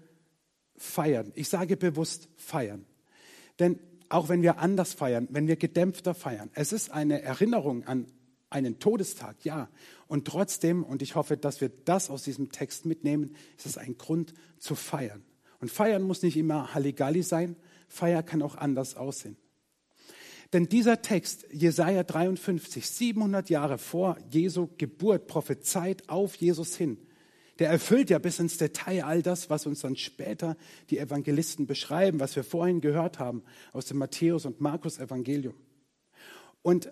feiern. 0.76 1.32
Ich 1.36 1.50
sage 1.50 1.78
bewusst 1.78 2.28
feiern. 2.36 2.86
Denn 3.60 3.80
auch 4.10 4.30
wenn 4.30 4.42
wir 4.42 4.60
anders 4.60 4.94
feiern, 4.94 5.28
wenn 5.32 5.48
wir 5.48 5.56
gedämpfter 5.56 6.14
feiern. 6.14 6.50
Es 6.54 6.74
ist 6.74 6.92
eine 6.92 7.22
Erinnerung 7.22 7.86
an 7.86 8.08
einen 8.50 8.80
Todestag, 8.80 9.44
ja. 9.44 9.68
Und 10.08 10.28
trotzdem, 10.28 10.84
und 10.84 11.02
ich 11.02 11.16
hoffe, 11.16 11.38
dass 11.38 11.60
wir 11.60 11.70
das 11.70 12.10
aus 12.10 12.24
diesem 12.24 12.52
Text 12.52 12.86
mitnehmen, 12.86 13.36
ist 13.58 13.66
es 13.66 13.78
ein 13.78 13.98
Grund 13.98 14.34
zu 14.60 14.76
feiern. 14.76 15.24
Und 15.60 15.72
feiern 15.72 16.04
muss 16.04 16.22
nicht 16.22 16.38
immer 16.38 16.74
Halligalli 16.74 17.24
sein, 17.24 17.56
Feier 17.88 18.22
kann 18.22 18.42
auch 18.42 18.56
anders 18.56 18.96
aussehen. 18.96 19.38
Denn 20.52 20.68
dieser 20.68 21.02
Text, 21.02 21.48
Jesaja 21.52 22.04
53, 22.04 22.88
700 22.88 23.50
Jahre 23.50 23.80
vor 23.80 24.18
Jesu 24.30 24.70
Geburt, 24.78 25.26
prophezeit 25.26 26.08
auf 26.10 26.36
Jesus 26.36 26.76
hin 26.76 26.98
der 27.60 27.70
erfüllt 27.70 28.10
ja 28.10 28.20
bis 28.20 28.40
ins 28.40 28.58
Detail 28.58 29.06
all 29.06 29.22
das, 29.22 29.50
was 29.50 29.66
uns 29.66 29.82
dann 29.82 29.96
später 29.96 30.58
die 30.90 30.98
Evangelisten 30.98 31.68
beschreiben, 31.68 32.20
was 32.20 32.36
wir 32.36 32.44
vorhin 32.44 32.82
gehört 32.82 33.20
haben 33.20 33.44
aus 33.72 33.86
dem 33.86 33.98
Matthäus- 33.98 34.46
und 34.46 34.60
Markus-Evangelium. 34.60 35.54
Und 36.62 36.92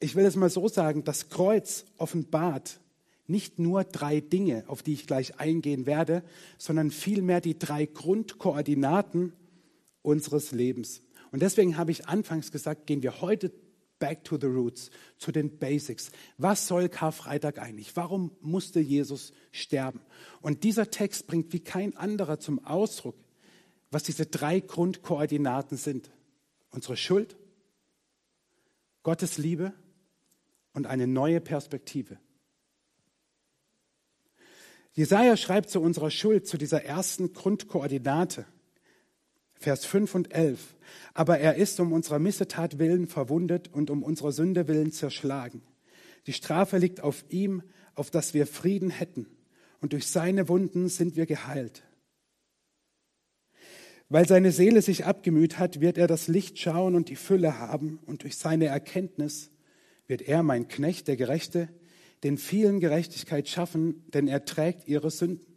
ich 0.00 0.16
will 0.16 0.24
es 0.24 0.36
mal 0.36 0.50
so 0.50 0.68
sagen, 0.68 1.04
das 1.04 1.28
Kreuz 1.28 1.84
offenbart 1.98 2.80
nicht 3.26 3.58
nur 3.58 3.84
drei 3.84 4.20
Dinge, 4.20 4.64
auf 4.66 4.82
die 4.82 4.94
ich 4.94 5.06
gleich 5.06 5.38
eingehen 5.38 5.86
werde, 5.86 6.22
sondern 6.58 6.90
vielmehr 6.90 7.40
die 7.40 7.58
drei 7.58 7.86
Grundkoordinaten 7.86 9.32
unseres 10.02 10.52
Lebens. 10.52 11.02
Und 11.30 11.40
deswegen 11.40 11.76
habe 11.76 11.92
ich 11.92 12.08
anfangs 12.08 12.50
gesagt, 12.50 12.86
gehen 12.86 13.02
wir 13.02 13.20
heute 13.20 13.52
back 14.02 14.24
to 14.24 14.36
the 14.36 14.48
roots, 14.48 14.90
zu 15.16 15.30
den 15.30 15.58
Basics. 15.58 16.10
Was 16.36 16.66
soll 16.66 16.88
Karfreitag 16.88 17.60
eigentlich? 17.60 17.94
Warum 17.94 18.32
musste 18.40 18.80
Jesus 18.80 19.32
sterben? 19.52 20.00
Und 20.40 20.64
dieser 20.64 20.90
Text 20.90 21.28
bringt 21.28 21.52
wie 21.52 21.60
kein 21.60 21.96
anderer 21.96 22.40
zum 22.40 22.66
Ausdruck, 22.66 23.14
was 23.92 24.02
diese 24.02 24.26
drei 24.26 24.58
Grundkoordinaten 24.58 25.76
sind. 25.76 26.10
Unsere 26.70 26.96
Schuld, 26.96 27.36
Gottes 29.04 29.38
Liebe 29.38 29.72
und 30.72 30.88
eine 30.88 31.06
neue 31.06 31.40
Perspektive. 31.40 32.18
Jesaja 34.94 35.36
schreibt 35.36 35.70
zu 35.70 35.80
unserer 35.80 36.10
Schuld, 36.10 36.48
zu 36.48 36.58
dieser 36.58 36.84
ersten 36.84 37.32
Grundkoordinate, 37.34 38.46
Vers 39.62 39.84
5 39.84 40.14
und 40.14 40.34
11. 40.34 40.76
Aber 41.14 41.38
er 41.38 41.54
ist 41.54 41.80
um 41.80 41.92
unserer 41.92 42.18
Missetat 42.18 42.78
willen 42.78 43.06
verwundet 43.06 43.68
und 43.72 43.90
um 43.90 44.02
unserer 44.02 44.32
Sünde 44.32 44.68
willen 44.68 44.92
zerschlagen. 44.92 45.62
Die 46.26 46.32
Strafe 46.32 46.78
liegt 46.78 47.00
auf 47.00 47.24
ihm, 47.30 47.62
auf 47.94 48.10
dass 48.10 48.34
wir 48.34 48.46
Frieden 48.46 48.90
hätten. 48.90 49.26
Und 49.80 49.92
durch 49.92 50.06
seine 50.06 50.48
Wunden 50.48 50.88
sind 50.88 51.16
wir 51.16 51.26
geheilt. 51.26 51.82
Weil 54.08 54.28
seine 54.28 54.52
Seele 54.52 54.82
sich 54.82 55.06
abgemüht 55.06 55.58
hat, 55.58 55.80
wird 55.80 55.96
er 55.96 56.06
das 56.06 56.28
Licht 56.28 56.58
schauen 56.58 56.94
und 56.94 57.08
die 57.08 57.16
Fülle 57.16 57.58
haben. 57.58 57.98
Und 58.04 58.24
durch 58.24 58.36
seine 58.36 58.66
Erkenntnis 58.66 59.50
wird 60.06 60.22
er, 60.22 60.42
mein 60.42 60.68
Knecht, 60.68 61.08
der 61.08 61.16
Gerechte, 61.16 61.68
den 62.22 62.36
vielen 62.36 62.78
Gerechtigkeit 62.78 63.48
schaffen, 63.48 64.04
denn 64.12 64.28
er 64.28 64.44
trägt 64.44 64.86
ihre 64.86 65.10
Sünden. 65.10 65.51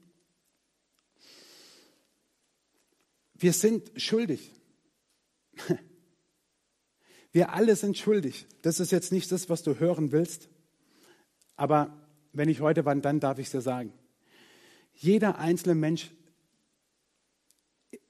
Wir 3.38 3.54
sind 3.54 3.92
schuldig. 3.96 4.51
Wir 7.32 7.54
alle 7.54 7.75
sind 7.75 7.98
schuldig. 7.98 8.48
Das 8.62 8.80
ist 8.80 8.92
jetzt 8.92 9.12
nicht 9.12 9.32
das, 9.32 9.50
was 9.50 9.62
du 9.62 9.80
hören 9.80 10.12
willst. 10.12 10.48
Aber 11.58 12.08
wenn 12.32 12.50
ich 12.50 12.62
heute 12.62 12.86
wann, 12.86 13.01
dann 13.01 13.20
darf 13.20 13.39
ich 13.39 13.48
es 13.48 13.51
dir 13.51 13.62
sagen. 13.62 13.92
Jeder 14.94 15.38
einzelne 15.38 15.75
Mensch 15.75 16.12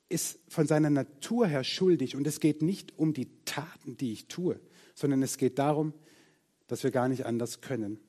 ist 0.10 0.39
von 0.48 0.67
seiner 0.67 0.91
Natur 0.91 1.48
her 1.48 1.63
schuldig. 1.63 2.15
Und 2.15 2.27
es 2.27 2.39
geht 2.39 2.62
nicht 2.62 2.98
um 2.98 3.13
die 3.13 3.44
Taten, 3.46 3.98
die 3.98 4.13
ich 4.13 4.27
tue, 4.27 4.60
sondern 4.94 5.24
es 5.24 5.38
geht 5.38 5.58
darum, 5.58 5.94
dass 6.67 6.84
wir 6.84 6.91
gar 6.91 7.08
nicht 7.08 7.25
anders 7.25 7.62
können. 7.62 8.00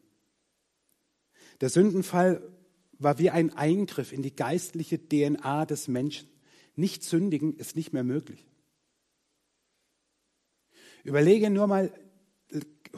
Der 1.61 1.70
Sündenfall 1.70 2.42
war 2.99 3.18
wie 3.18 3.30
ein 3.30 3.54
Eingriff 3.54 4.12
in 4.12 4.23
die 4.23 4.37
geistliche 4.37 4.99
DNA 4.99 5.64
des 5.66 5.88
Menschen. 5.88 6.28
Nicht 6.76 7.02
sündigen 7.02 7.54
ist 7.54 7.75
nicht 7.75 7.92
mehr 7.92 8.04
möglich. 8.04 8.47
Überlege 11.04 11.50
nur 11.50 11.66
mal 11.66 11.90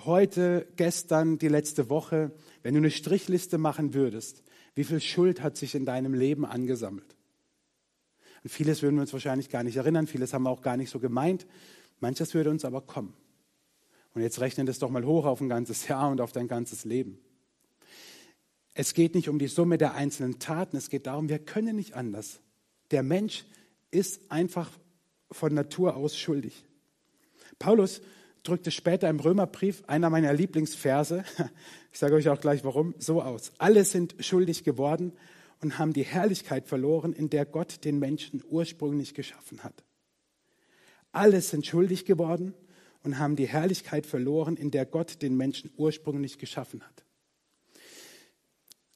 heute, 0.04 0.66
gestern, 0.76 1.38
die 1.38 1.48
letzte 1.48 1.88
Woche, 1.88 2.32
wenn 2.62 2.74
du 2.74 2.78
eine 2.78 2.90
Strichliste 2.90 3.58
machen 3.58 3.94
würdest, 3.94 4.42
wie 4.74 4.84
viel 4.84 5.00
Schuld 5.00 5.42
hat 5.42 5.56
sich 5.56 5.74
in 5.74 5.84
deinem 5.84 6.14
Leben 6.14 6.44
angesammelt? 6.44 7.16
Und 8.42 8.50
vieles 8.50 8.82
würden 8.82 8.96
wir 8.96 9.02
uns 9.02 9.12
wahrscheinlich 9.12 9.48
gar 9.48 9.62
nicht 9.62 9.76
erinnern, 9.76 10.06
vieles 10.06 10.32
haben 10.32 10.44
wir 10.44 10.50
auch 10.50 10.62
gar 10.62 10.76
nicht 10.76 10.90
so 10.90 11.00
gemeint, 11.00 11.46
manches 12.00 12.34
würde 12.34 12.50
uns 12.50 12.64
aber 12.64 12.80
kommen. 12.80 13.14
Und 14.14 14.22
jetzt 14.22 14.40
rechne 14.40 14.64
das 14.64 14.78
doch 14.78 14.90
mal 14.90 15.04
hoch 15.04 15.26
auf 15.26 15.40
ein 15.40 15.48
ganzes 15.48 15.86
Jahr 15.88 16.10
und 16.10 16.20
auf 16.20 16.32
dein 16.32 16.48
ganzes 16.48 16.84
Leben. 16.84 17.18
Es 18.74 18.94
geht 18.94 19.14
nicht 19.14 19.28
um 19.28 19.38
die 19.38 19.48
Summe 19.48 19.76
der 19.76 19.94
einzelnen 19.94 20.38
Taten, 20.38 20.76
es 20.76 20.88
geht 20.88 21.06
darum, 21.06 21.28
wir 21.28 21.40
können 21.40 21.76
nicht 21.76 21.94
anders. 21.94 22.40
Der 22.90 23.02
Mensch 23.02 23.44
ist 23.90 24.30
einfach 24.30 24.70
von 25.30 25.54
Natur 25.54 25.96
aus 25.96 26.16
schuldig. 26.16 26.64
Paulus 27.58 28.00
drückte 28.42 28.70
später 28.70 29.08
im 29.08 29.20
Römerbrief, 29.20 29.82
einer 29.86 30.10
meiner 30.10 30.32
Lieblingsverse, 30.32 31.24
ich 31.92 31.98
sage 31.98 32.14
euch 32.14 32.28
auch 32.28 32.40
gleich 32.40 32.64
warum, 32.64 32.94
so 32.98 33.22
aus. 33.22 33.52
Alle 33.58 33.84
sind 33.84 34.14
schuldig 34.20 34.64
geworden 34.64 35.12
und 35.60 35.78
haben 35.78 35.92
die 35.92 36.04
Herrlichkeit 36.04 36.66
verloren, 36.66 37.12
in 37.12 37.30
der 37.30 37.44
Gott 37.44 37.84
den 37.84 37.98
Menschen 37.98 38.42
ursprünglich 38.48 39.14
geschaffen 39.14 39.64
hat. 39.64 39.84
Alle 41.12 41.40
sind 41.40 41.66
schuldig 41.66 42.04
geworden 42.04 42.54
und 43.02 43.18
haben 43.18 43.36
die 43.36 43.48
Herrlichkeit 43.48 44.06
verloren, 44.06 44.56
in 44.56 44.70
der 44.70 44.86
Gott 44.86 45.22
den 45.22 45.36
Menschen 45.36 45.70
ursprünglich 45.76 46.38
geschaffen 46.38 46.82
hat. 46.82 47.04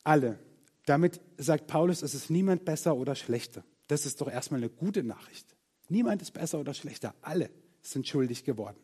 Alle. 0.05 0.39
Damit 0.85 1.21
sagt 1.39 1.69
Paulus, 1.69 2.03
es 2.03 2.15
ist 2.15 2.29
niemand 2.29 2.65
besser 2.65 2.97
oder 2.97 3.15
schlechter. 3.15 3.65
Das 3.89 4.07
ist 4.07 4.21
doch 4.21 4.31
erstmal 4.31 4.61
eine 4.61 4.71
gute 4.71 5.03
Nachricht. 5.03 5.47
Niemand 5.88 6.23
ist 6.23 6.33
besser 6.33 6.61
oder 6.61 6.75
schlechter. 6.75 7.14
Alle 7.21 7.51
sind 7.83 8.07
schuldig 8.09 8.45
geworden. 8.45 8.79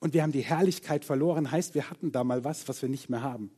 Und 0.00 0.14
wir 0.14 0.22
haben 0.22 0.32
die 0.32 0.42
Herrlichkeit 0.44 1.04
verloren, 1.04 1.50
heißt, 1.50 1.74
wir 1.74 1.90
hatten 1.90 2.12
da 2.12 2.24
mal 2.24 2.44
was, 2.44 2.68
was 2.68 2.82
wir 2.82 2.88
nicht 2.88 3.08
mehr 3.08 3.22
haben. 3.22 3.50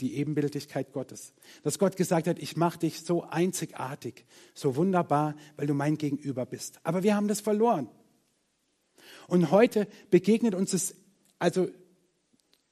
Die 0.00 0.16
Ebenbildlichkeit 0.16 0.92
Gottes. 0.92 1.32
Dass 1.62 1.78
Gott 1.78 1.96
gesagt 1.96 2.26
hat, 2.26 2.38
ich 2.40 2.56
mache 2.56 2.80
dich 2.80 3.02
so 3.02 3.22
einzigartig, 3.22 4.26
so 4.52 4.74
wunderbar, 4.74 5.36
weil 5.56 5.68
du 5.68 5.74
mein 5.74 5.96
Gegenüber 5.96 6.46
bist. 6.46 6.80
Aber 6.82 7.04
wir 7.04 7.14
haben 7.14 7.28
das 7.28 7.40
verloren. 7.40 7.88
Und 9.28 9.50
heute 9.50 9.86
begegnet 10.10 10.54
uns 10.54 10.72
es 10.72 10.96
also 11.38 11.68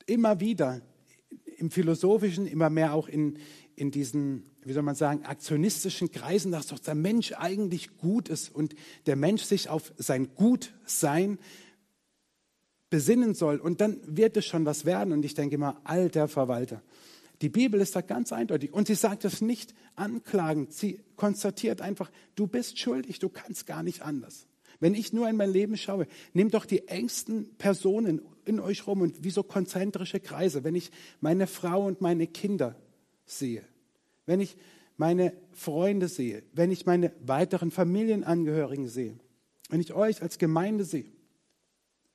immer 0.06 0.40
wieder 0.40 0.82
im 1.58 1.70
Philosophischen, 1.70 2.46
immer 2.46 2.70
mehr 2.70 2.92
auch 2.92 3.08
in, 3.08 3.38
in 3.76 3.90
diesen, 3.90 4.50
wie 4.64 4.72
soll 4.72 4.82
man 4.82 4.94
sagen, 4.94 5.24
aktionistischen 5.24 6.10
Kreisen, 6.10 6.52
dass 6.52 6.68
doch 6.68 6.78
der 6.78 6.94
Mensch 6.94 7.32
eigentlich 7.32 7.96
gut 7.96 8.28
ist 8.28 8.54
und 8.54 8.74
der 9.06 9.16
Mensch 9.16 9.42
sich 9.42 9.68
auf 9.68 9.92
sein 9.96 10.34
Gutsein 10.34 11.38
besinnen 12.90 13.34
soll. 13.34 13.56
Und 13.56 13.80
dann 13.80 13.98
wird 14.04 14.36
es 14.36 14.46
schon 14.46 14.64
was 14.66 14.84
werden. 14.84 15.12
Und 15.12 15.24
ich 15.24 15.34
denke 15.34 15.56
immer, 15.56 15.80
alter 15.84 16.28
Verwalter. 16.28 16.82
Die 17.40 17.48
Bibel 17.48 17.80
ist 17.80 17.96
da 17.96 18.02
ganz 18.02 18.32
eindeutig. 18.32 18.72
Und 18.72 18.86
sie 18.86 18.94
sagt 18.94 19.24
das 19.24 19.40
nicht 19.40 19.74
anklagend. 19.96 20.72
Sie 20.72 21.00
konstatiert 21.16 21.80
einfach, 21.80 22.10
du 22.36 22.46
bist 22.46 22.78
schuldig, 22.78 23.18
du 23.18 23.28
kannst 23.28 23.66
gar 23.66 23.82
nicht 23.82 24.02
anders. 24.02 24.46
Wenn 24.78 24.94
ich 24.94 25.12
nur 25.12 25.28
in 25.28 25.36
mein 25.36 25.50
Leben 25.50 25.76
schaue, 25.76 26.06
nehmt 26.34 26.54
doch 26.54 26.66
die 26.66 26.88
engsten 26.88 27.56
Personen 27.56 28.20
in 28.44 28.60
euch 28.60 28.86
rum 28.86 29.00
und 29.00 29.24
wie 29.24 29.30
so 29.30 29.42
konzentrische 29.42 30.20
Kreise. 30.20 30.64
Wenn 30.64 30.74
ich 30.74 30.90
meine 31.20 31.46
Frau 31.46 31.86
und 31.86 32.00
meine 32.00 32.26
Kinder 32.26 32.76
sehe, 33.24 33.64
wenn 34.26 34.40
ich 34.40 34.56
meine 34.96 35.32
Freunde 35.52 36.08
sehe, 36.08 36.42
wenn 36.52 36.70
ich 36.70 36.86
meine 36.86 37.12
weiteren 37.20 37.70
Familienangehörigen 37.70 38.88
sehe, 38.88 39.18
wenn 39.68 39.80
ich 39.80 39.94
euch 39.94 40.22
als 40.22 40.38
Gemeinde 40.38 40.84
sehe, 40.84 41.10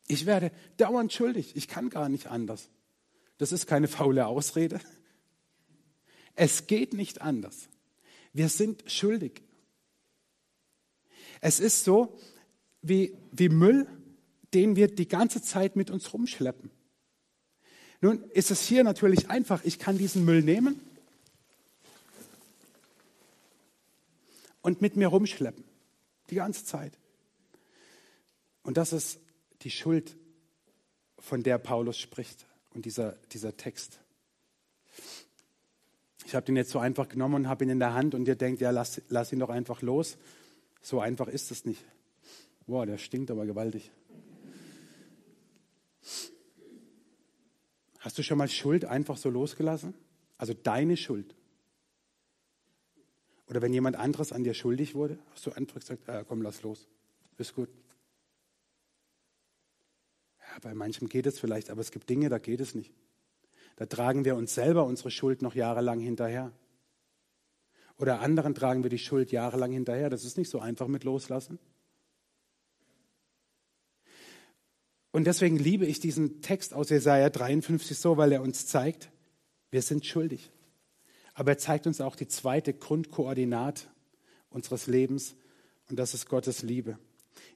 ich 0.07 0.25
werde 0.25 0.51
dauernd 0.77 1.11
schuldig. 1.11 1.55
Ich 1.55 1.67
kann 1.67 1.89
gar 1.89 2.07
nicht 2.07 2.27
anders. 2.27 2.69
Das 3.37 3.51
ist 3.51 3.67
keine 3.67 3.87
faule 3.87 4.25
Ausrede. 4.25 4.79
Es 6.35 6.67
geht 6.67 6.93
nicht 6.93 7.21
anders. 7.21 7.67
Wir 8.31 8.47
sind 8.49 8.89
schuldig. 8.89 9.41
Es 11.41 11.59
ist 11.59 11.83
so 11.83 12.17
wie, 12.81 13.17
wie 13.31 13.49
Müll, 13.49 13.87
den 14.53 14.75
wir 14.75 14.87
die 14.87 15.07
ganze 15.07 15.41
Zeit 15.41 15.75
mit 15.75 15.89
uns 15.89 16.13
rumschleppen. 16.13 16.71
Nun 17.99 18.23
ist 18.29 18.51
es 18.51 18.61
hier 18.61 18.83
natürlich 18.83 19.29
einfach. 19.29 19.63
Ich 19.65 19.77
kann 19.79 19.97
diesen 19.97 20.23
Müll 20.23 20.41
nehmen 20.41 20.79
und 24.67 24.81
mit 24.81 24.97
mir 24.97 25.07
rumschleppen. 25.07 25.63
Die 26.29 26.35
ganze 26.35 26.65
Zeit. 26.65 26.91
Und 28.63 28.75
das 28.75 28.91
ist 28.91 29.21
die 29.61 29.71
Schuld, 29.71 30.17
von 31.19 31.41
der 31.41 31.57
Paulus 31.57 31.97
spricht 31.97 32.45
und 32.73 32.83
dieser, 32.83 33.13
dieser 33.31 33.55
Text. 33.55 34.01
Ich 36.25 36.35
habe 36.35 36.45
den 36.45 36.57
jetzt 36.57 36.71
so 36.71 36.79
einfach 36.79 37.07
genommen 37.07 37.35
und 37.35 37.47
habe 37.47 37.63
ihn 37.63 37.69
in 37.69 37.79
der 37.79 37.93
Hand 37.93 38.13
und 38.13 38.27
ihr 38.27 38.35
denkt, 38.35 38.59
ja, 38.59 38.71
lass, 38.71 39.01
lass 39.07 39.31
ihn 39.31 39.39
doch 39.39 39.49
einfach 39.49 39.81
los. 39.81 40.17
So 40.81 40.99
einfach 40.99 41.29
ist 41.29 41.49
es 41.49 41.63
nicht. 41.63 41.85
Boah, 42.65 42.85
der 42.85 42.97
stinkt 42.97 43.31
aber 43.31 43.45
gewaltig. 43.45 43.89
Hast 47.99 48.17
du 48.17 48.21
schon 48.21 48.37
mal 48.37 48.49
Schuld 48.49 48.83
einfach 48.83 49.15
so 49.15 49.29
losgelassen? 49.29 49.93
Also 50.37 50.53
deine 50.53 50.97
Schuld. 50.97 51.35
Oder 53.49 53.61
wenn 53.61 53.73
jemand 53.73 53.95
anderes 53.95 54.31
an 54.33 54.43
dir 54.43 54.53
schuldig 54.53 54.93
wurde, 54.93 55.17
hast 55.31 55.45
du 55.45 55.51
einfach 55.51 55.79
gesagt, 55.79 56.07
äh, 56.07 56.25
komm, 56.27 56.41
lass 56.41 56.61
los. 56.63 56.87
Ist 57.37 57.55
gut. 57.55 57.69
Ja, 60.39 60.59
bei 60.61 60.73
manchem 60.73 61.07
geht 61.07 61.25
es 61.27 61.39
vielleicht, 61.39 61.69
aber 61.69 61.81
es 61.81 61.91
gibt 61.91 62.09
Dinge, 62.09 62.29
da 62.29 62.39
geht 62.39 62.59
es 62.59 62.75
nicht. 62.75 62.93
Da 63.77 63.85
tragen 63.85 64.25
wir 64.25 64.35
uns 64.35 64.55
selber 64.55 64.85
unsere 64.85 65.11
Schuld 65.11 65.41
noch 65.41 65.55
jahrelang 65.55 65.99
hinterher. 65.99 66.51
Oder 67.97 68.21
anderen 68.21 68.53
tragen 68.53 68.83
wir 68.83 68.89
die 68.89 68.99
Schuld 68.99 69.31
jahrelang 69.31 69.71
hinterher. 69.71 70.09
Das 70.09 70.23
ist 70.23 70.37
nicht 70.37 70.49
so 70.49 70.59
einfach 70.59 70.87
mit 70.87 71.03
loslassen. 71.03 71.59
Und 75.11 75.25
deswegen 75.25 75.57
liebe 75.57 75.85
ich 75.85 75.99
diesen 75.99 76.41
Text 76.41 76.73
aus 76.73 76.89
Jesaja 76.89 77.29
53 77.29 77.97
so, 77.97 78.17
weil 78.17 78.31
er 78.31 78.41
uns 78.41 78.67
zeigt, 78.67 79.09
wir 79.71 79.81
sind 79.81 80.05
schuldig. 80.05 80.51
Aber 81.37 81.51
er 81.51 81.59
zeigt 81.59 81.85
uns 81.85 82.01
auch 82.01 82.15
die 82.15 82.27
zweite 82.27 82.73
Grundkoordinat 82.73 83.91
unseres 84.49 84.87
Lebens 84.87 85.35
und 85.87 85.99
das 85.99 86.15
ist 86.15 86.27
Gottes 86.27 86.63
Liebe. 86.63 86.97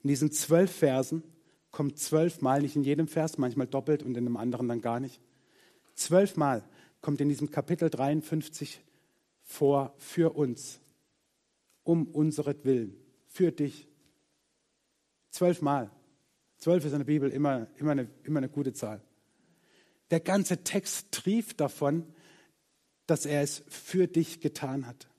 In 0.03 0.07
diesen 0.07 0.31
zwölf 0.31 0.71
Versen 0.71 1.23
kommt 1.71 1.97
zwölfmal, 1.97 2.61
nicht 2.61 2.75
in 2.75 2.83
jedem 2.83 3.07
Vers, 3.07 3.39
manchmal 3.39 3.65
doppelt 3.65 4.03
und 4.03 4.15
in 4.15 4.27
einem 4.27 4.37
anderen 4.37 4.67
dann 4.67 4.81
gar 4.81 4.99
nicht. 4.99 5.19
Zwölfmal 5.95 6.63
kommt 7.01 7.21
in 7.21 7.29
diesem 7.29 7.49
Kapitel 7.49 7.89
53 7.89 8.83
vor 9.41 9.95
für 9.97 10.35
uns, 10.35 10.79
um 11.81 12.05
unseretwillen, 12.05 12.95
für 13.25 13.51
dich. 13.51 13.87
Zwölfmal. 15.31 15.89
Zwölf 16.59 16.85
ist 16.85 16.91
in 16.91 16.99
der 16.99 17.05
Bibel 17.05 17.31
immer, 17.31 17.65
immer, 17.77 17.93
eine, 17.93 18.07
immer 18.25 18.37
eine 18.37 18.49
gute 18.49 18.73
Zahl. 18.73 19.01
Der 20.11 20.19
ganze 20.19 20.63
Text 20.63 21.11
trieft 21.11 21.59
davon, 21.59 22.05
dass 23.11 23.25
er 23.25 23.41
es 23.41 23.61
für 23.67 24.07
dich 24.07 24.39
getan 24.39 24.87
hat. 24.87 25.09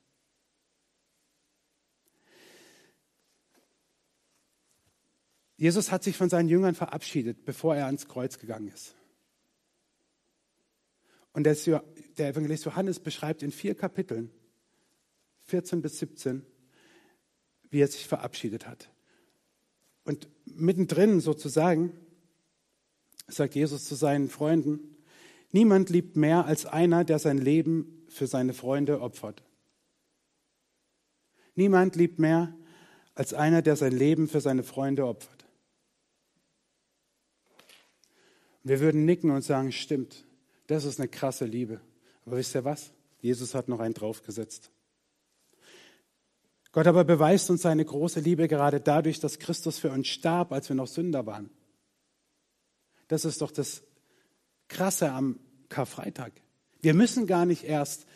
Jesus 5.58 5.92
hat 5.92 6.02
sich 6.02 6.16
von 6.16 6.30
seinen 6.30 6.48
Jüngern 6.48 6.74
verabschiedet, 6.74 7.44
bevor 7.44 7.76
er 7.76 7.84
ans 7.84 8.08
Kreuz 8.08 8.38
gegangen 8.38 8.68
ist. 8.68 8.96
Und 11.34 11.44
der 11.44 12.28
Evangelist 12.28 12.64
Johannes 12.64 12.98
beschreibt 12.98 13.42
in 13.42 13.52
vier 13.52 13.74
Kapiteln, 13.74 14.30
14 15.42 15.82
bis 15.82 15.98
17, 15.98 16.46
wie 17.68 17.80
er 17.80 17.88
sich 17.88 18.06
verabschiedet 18.06 18.66
hat. 18.66 18.90
Und 20.04 20.30
mittendrin 20.46 21.20
sozusagen 21.20 21.92
sagt 23.28 23.54
Jesus 23.54 23.84
zu 23.84 23.96
seinen 23.96 24.30
Freunden, 24.30 24.96
niemand 25.52 25.90
liebt 25.90 26.16
mehr 26.16 26.46
als 26.46 26.66
einer, 26.66 27.04
der 27.04 27.18
sein 27.18 27.38
Leben 27.38 28.04
für 28.08 28.26
seine 28.26 28.52
Freunde 28.52 29.00
opfert. 29.00 29.42
Niemand 31.54 31.96
liebt 31.96 32.18
mehr 32.18 32.54
als 33.14 33.34
einer, 33.34 33.62
der 33.62 33.76
sein 33.76 33.92
Leben 33.92 34.28
für 34.28 34.40
seine 34.40 34.62
Freunde 34.62 35.06
opfert. 35.06 35.44
Wir 38.64 38.80
würden 38.80 39.04
nicken 39.04 39.30
und 39.30 39.42
sagen, 39.42 39.72
stimmt, 39.72 40.24
das 40.66 40.84
ist 40.84 41.00
eine 41.00 41.08
krasse 41.08 41.44
Liebe. 41.44 41.80
Aber 42.24 42.36
wisst 42.36 42.54
ihr 42.54 42.64
was? 42.64 42.92
Jesus 43.20 43.54
hat 43.54 43.68
noch 43.68 43.80
einen 43.80 43.94
draufgesetzt. 43.94 44.70
Gott 46.70 46.86
aber 46.86 47.04
beweist 47.04 47.50
uns 47.50 47.62
seine 47.62 47.84
große 47.84 48.20
Liebe 48.20 48.48
gerade 48.48 48.80
dadurch, 48.80 49.20
dass 49.20 49.38
Christus 49.38 49.78
für 49.78 49.90
uns 49.90 50.08
starb, 50.08 50.52
als 50.52 50.68
wir 50.68 50.76
noch 50.76 50.86
Sünder 50.86 51.26
waren. 51.26 51.50
Das 53.08 53.26
ist 53.26 53.42
doch 53.42 53.50
das 53.50 53.82
Krasse 54.72 55.12
am 55.12 55.38
Karfreitag. 55.68 56.32
Wir 56.80 56.94
müssen 56.94 57.26
gar 57.26 57.44
nicht 57.44 57.64
erst 57.64 58.06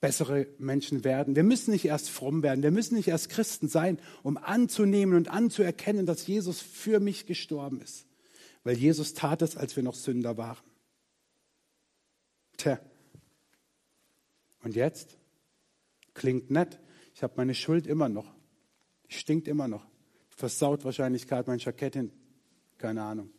bessere 0.00 0.48
Menschen 0.58 1.04
werden. 1.04 1.36
Wir 1.36 1.44
müssen 1.44 1.70
nicht 1.70 1.84
erst 1.84 2.10
fromm 2.10 2.42
werden. 2.42 2.62
Wir 2.62 2.72
müssen 2.72 2.96
nicht 2.96 3.06
erst 3.06 3.28
Christen 3.28 3.68
sein, 3.68 4.00
um 4.22 4.36
anzunehmen 4.36 5.14
und 5.14 5.28
anzuerkennen, 5.28 6.06
dass 6.06 6.26
Jesus 6.26 6.60
für 6.60 6.98
mich 7.00 7.26
gestorben 7.26 7.80
ist. 7.80 8.06
Weil 8.64 8.76
Jesus 8.76 9.14
tat 9.14 9.42
es, 9.42 9.56
als 9.56 9.76
wir 9.76 9.82
noch 9.82 9.94
Sünder 9.94 10.36
waren. 10.36 10.58
Tja. 12.56 12.80
Und 14.64 14.74
jetzt? 14.74 15.18
Klingt 16.14 16.50
nett. 16.50 16.80
Ich 17.14 17.22
habe 17.22 17.34
meine 17.36 17.54
Schuld 17.54 17.86
immer 17.86 18.08
noch. 18.08 18.32
Die 19.08 19.14
stinkt 19.14 19.48
immer 19.48 19.68
noch. 19.68 19.86
Versaut 20.30 20.84
wahrscheinlich 20.84 21.28
gerade 21.28 21.48
mein 21.48 21.58
Jackett 21.58 21.94
hin. 21.94 22.12
Keine 22.78 23.02
Ahnung. 23.02 23.30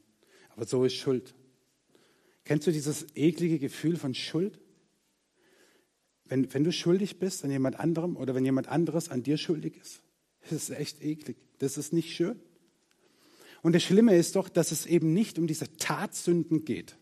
Aber 0.50 0.66
so 0.66 0.86
ist 0.86 0.94
Schuld. 0.94 1.34
Kennst 2.46 2.68
du 2.68 2.72
dieses 2.72 3.08
eklige 3.16 3.60
Gefühl 3.60 3.98
von 3.98 4.14
Schuld? 4.14 4.60
Wenn, 6.26 6.54
wenn 6.54 6.64
du 6.64 6.72
schuldig 6.72 7.20
bist 7.20 7.44
an 7.44 7.52
jemand 7.52 7.80
anderem 7.80 8.16
oder 8.16 8.36
wenn 8.36 8.46
jemand 8.46 8.68
anderes 8.68 9.10
an 9.10 9.24
dir 9.24 9.38
schuldig 9.38 9.78
ist, 9.78 10.02
das 10.42 10.52
ist 10.52 10.70
echt 10.72 11.02
eklig. 11.02 11.38
Das 11.60 11.78
ist 11.78 11.94
nicht 11.94 12.14
schön. 12.14 12.40
Und 13.62 13.74
das 13.74 13.84
Schlimme 13.84 14.16
ist 14.16 14.36
doch, 14.36 14.50
dass 14.50 14.72
es 14.72 14.86
eben 14.86 15.14
nicht 15.14 15.40
um 15.40 15.48
diese 15.48 15.78
Tatsünden 15.78 16.66
geht, 16.66 16.98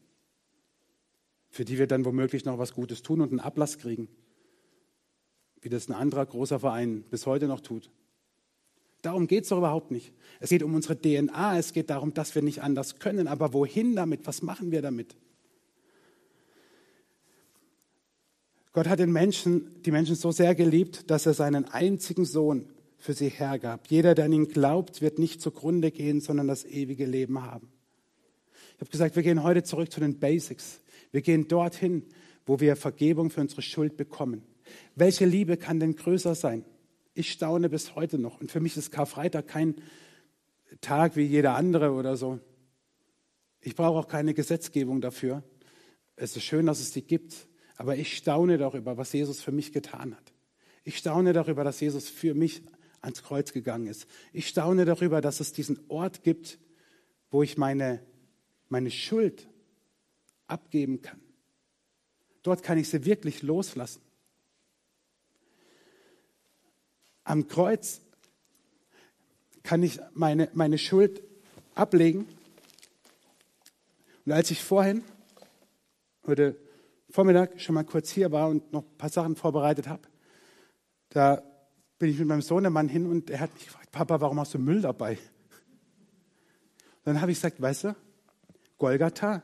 für 1.50 1.66
die 1.66 1.80
wir 1.80 1.88
dann 1.88 2.06
womöglich 2.06 2.46
noch 2.46 2.60
was 2.60 2.74
Gutes 2.74 3.02
tun 3.02 3.22
und 3.22 3.30
einen 3.30 3.40
Ablass 3.40 3.80
kriegen, 3.80 4.08
wie 5.62 5.70
das 5.70 5.90
ein 5.90 5.94
anderer 5.94 6.26
großer 6.26 6.60
Verein 6.60 7.04
bis 7.10 7.26
heute 7.26 7.48
noch 7.48 7.62
tut. 7.62 7.90
Darum 9.02 9.26
geht 9.26 9.44
es 9.44 9.50
doch 9.50 9.58
überhaupt 9.58 9.90
nicht. 9.90 10.14
Es 10.40 10.50
geht 10.52 10.62
um 10.62 10.76
unsere 10.76 11.00
DNA, 11.00 11.58
es 11.58 11.74
geht 11.74 11.90
darum, 11.90 12.14
dass 12.14 12.36
wir 12.36 12.44
nicht 12.44 12.62
anders 12.62 13.00
können. 13.00 13.28
Aber 13.28 13.54
wohin 13.54 13.96
damit? 13.96 14.28
Was 14.28 14.44
machen 14.44 14.70
wir 14.72 14.84
damit? 14.84 15.16
Gott 18.74 18.88
hat 18.88 19.00
den 19.00 19.12
Menschen, 19.12 19.82
die 19.84 19.92
Menschen 19.92 20.16
so 20.16 20.32
sehr 20.32 20.56
geliebt, 20.56 21.10
dass 21.10 21.26
er 21.26 21.34
seinen 21.34 21.66
einzigen 21.66 22.26
Sohn 22.26 22.70
für 22.98 23.14
sie 23.14 23.30
hergab. 23.30 23.88
Jeder, 23.90 24.16
der 24.16 24.26
an 24.26 24.34
ihn 24.34 24.48
glaubt, 24.48 25.02
wird 25.02 25.20
nicht 25.20 25.42
zugrunde 25.42 25.92
gehen, 25.92 26.22
sondern 26.22 26.48
das 26.48 26.64
ewige 26.64 27.06
Leben 27.06 27.42
haben. 27.44 27.70
Ich 28.76 28.82
habe 28.82 28.92
gesagt, 28.92 29.16
wir 29.16 29.24
gehen 29.24 29.44
heute 29.44 29.64
zurück 29.64 29.92
zu 29.92 30.00
den 30.00 30.20
Basics. 30.20 30.82
Wir 31.12 31.22
gehen 31.22 31.48
dorthin, 31.48 32.06
wo 32.46 32.60
wir 32.60 32.76
Vergebung 32.76 33.30
für 33.30 33.42
unsere 33.42 33.62
Schuld 33.62 33.98
bekommen. 33.98 34.44
Welche 34.96 35.26
Liebe 35.26 35.58
kann 35.58 35.80
denn 35.80 35.96
größer 35.96 36.36
sein? 36.36 36.64
Ich 37.14 37.32
staune 37.32 37.70
bis 37.70 37.96
heute 37.96 38.18
noch. 38.18 38.40
Und 38.40 38.52
für 38.52 38.62
mich 38.62 38.78
ist 38.78 38.92
Karfreitag 38.92 39.48
kein 39.48 39.76
Tag 40.80 41.18
wie 41.18 41.24
jeder 41.24 41.56
andere 41.56 41.92
oder 41.92 42.16
so. 42.16 42.40
Ich 43.60 43.76
brauche 43.76 44.00
auch 44.00 44.08
keine 44.08 44.34
Gesetzgebung 44.34 45.02
dafür. 45.02 45.44
Es 46.16 46.36
ist 46.38 46.44
schön, 46.44 46.66
dass 46.66 46.80
es 46.80 46.92
die 46.92 47.02
gibt. 47.02 47.48
Aber 47.82 47.98
ich 47.98 48.16
staune 48.16 48.60
darüber, 48.60 48.96
was 48.98 49.12
Jesus 49.12 49.42
für 49.42 49.52
mich 49.52 49.74
getan 49.74 50.16
hat. 50.16 50.34
Ich 50.84 51.00
staune 51.00 51.34
darüber, 51.34 51.64
dass 51.64 51.80
Jesus 51.80 52.10
für 52.10 52.36
mich 52.36 52.62
ans 53.02 53.24
Kreuz 53.24 53.54
gegangen 53.54 53.88
ist. 53.88 54.06
Ich 54.34 54.48
staune 54.48 54.86
darüber, 54.86 55.20
dass 55.20 55.40
es 55.40 55.52
diesen 55.52 55.80
Ort 55.90 56.22
gibt, 56.22 56.60
wo 57.32 57.42
ich 57.42 57.58
meine, 57.58 58.06
meine 58.70 58.92
Schuld 58.92 59.48
abgeben 60.46 61.02
kann. 61.02 61.20
Dort 62.44 62.62
kann 62.62 62.78
ich 62.78 62.88
sie 62.88 63.04
wirklich 63.04 63.42
loslassen. 63.42 64.04
Am 67.24 67.48
Kreuz 67.48 68.02
kann 69.64 69.82
ich 69.82 70.00
meine, 70.14 70.50
meine 70.54 70.78
Schuld 70.78 71.24
ablegen. 71.74 72.28
Und 74.28 74.34
als 74.34 74.52
ich 74.52 74.62
vorhin 74.62 75.04
oder 76.22 76.54
Vormittag 77.12 77.60
schon 77.60 77.76
mal 77.76 77.84
kurz 77.84 78.10
hier 78.10 78.32
war 78.32 78.48
und 78.48 78.72
noch 78.72 78.84
ein 78.84 78.98
paar 78.98 79.10
Sachen 79.10 79.36
vorbereitet 79.36 79.88
habe, 79.88 80.04
da 81.10 81.44
bin 82.00 82.10
ich 82.10 82.18
mit 82.18 82.28
meinem 82.28 82.42
Sohnemann 82.42 82.88
hin 82.88 83.06
und 83.06 83.30
er 83.30 83.42
hat 83.42 83.54
mich 83.54 83.66
gefragt, 83.66 83.92
Papa, 83.92 84.22
warum 84.22 84.40
hast 84.40 84.54
du 84.54 84.60
Müll 84.60 84.82
dabei? 84.82 85.18
Dann 87.04 87.20
habe 87.20 87.32
ich 87.32 87.38
gesagt, 87.38 87.62
weißt 87.62 87.84
du, 87.84 87.96
Golgatha, 88.78 89.44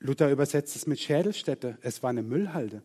Luther 0.00 0.30
übersetzt 0.30 0.74
es 0.76 0.86
mit 0.86 0.98
Schädelstätte, 0.98 1.78
es 1.82 2.02
war 2.02 2.10
eine 2.10 2.22
Müllhalde. 2.22 2.82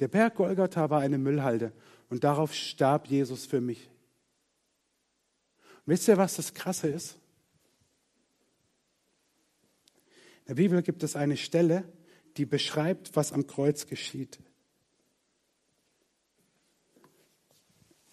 Der 0.00 0.08
Berg 0.08 0.34
Golgatha 0.34 0.90
war 0.90 1.00
eine 1.00 1.18
Müllhalde 1.18 1.72
und 2.10 2.24
darauf 2.24 2.52
starb 2.52 3.06
Jesus 3.06 3.46
für 3.46 3.60
mich. 3.60 3.88
Und 5.86 5.92
wisst 5.92 6.08
ihr, 6.08 6.18
was 6.18 6.36
das 6.36 6.52
Krasse 6.52 6.88
ist? 6.88 7.18
In 10.40 10.48
der 10.48 10.54
Bibel 10.54 10.82
gibt 10.82 11.02
es 11.04 11.14
eine 11.14 11.36
Stelle, 11.36 11.84
die 12.36 12.46
beschreibt, 12.46 13.14
was 13.16 13.32
am 13.32 13.46
Kreuz 13.46 13.86
geschieht. 13.86 14.40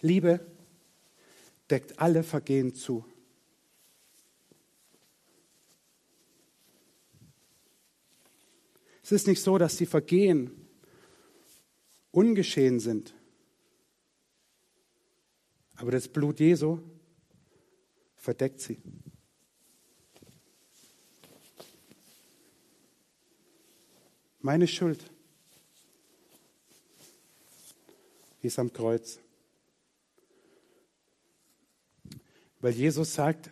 Liebe 0.02 0.46
deckt 1.70 2.00
alle 2.00 2.24
Vergehen 2.24 2.74
zu. 2.74 3.06
Es 9.04 9.12
ist 9.12 9.28
nicht 9.28 9.42
so, 9.42 9.58
dass 9.58 9.78
die 9.78 9.86
Vergehen 9.86 10.52
ungeschehen 12.12 12.80
sind. 12.80 13.14
Aber 15.76 15.92
das 15.92 16.08
Blut 16.08 16.40
Jesu 16.40 16.80
verdeckt 18.16 18.62
sie. 18.62 18.82
Meine 24.44 24.68
Schuld 24.68 25.06
ist 28.42 28.58
am 28.58 28.74
Kreuz. 28.74 29.20
Weil 32.60 32.74
Jesus 32.74 33.14
sagt, 33.14 33.52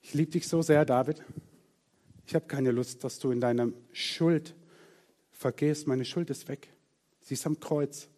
ich 0.00 0.14
liebe 0.14 0.30
dich 0.30 0.48
so 0.48 0.62
sehr, 0.62 0.86
David. 0.86 1.22
Ich 2.26 2.34
habe 2.34 2.46
keine 2.46 2.70
Lust, 2.70 3.04
dass 3.04 3.18
du 3.18 3.30
in 3.30 3.40
deiner 3.40 3.70
Schuld 3.92 4.54
vergehst. 5.30 5.86
Meine 5.86 6.06
Schuld 6.06 6.30
ist 6.30 6.48
weg. 6.48 6.72
Sie 7.20 7.34
ist 7.34 7.46
am 7.46 7.60
Kreuz. 7.60 8.08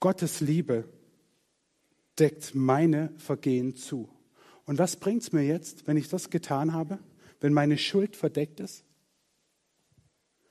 Gottes 0.00 0.40
Liebe 0.40 0.88
deckt 2.18 2.54
meine 2.54 3.12
Vergehen 3.18 3.76
zu. 3.76 4.13
Und 4.66 4.78
was 4.78 4.96
bringt 4.96 5.22
es 5.22 5.32
mir 5.32 5.44
jetzt, 5.44 5.86
wenn 5.86 5.96
ich 5.96 6.08
das 6.08 6.30
getan 6.30 6.72
habe, 6.72 6.98
wenn 7.40 7.52
meine 7.52 7.78
Schuld 7.78 8.16
verdeckt 8.16 8.60
ist? 8.60 8.84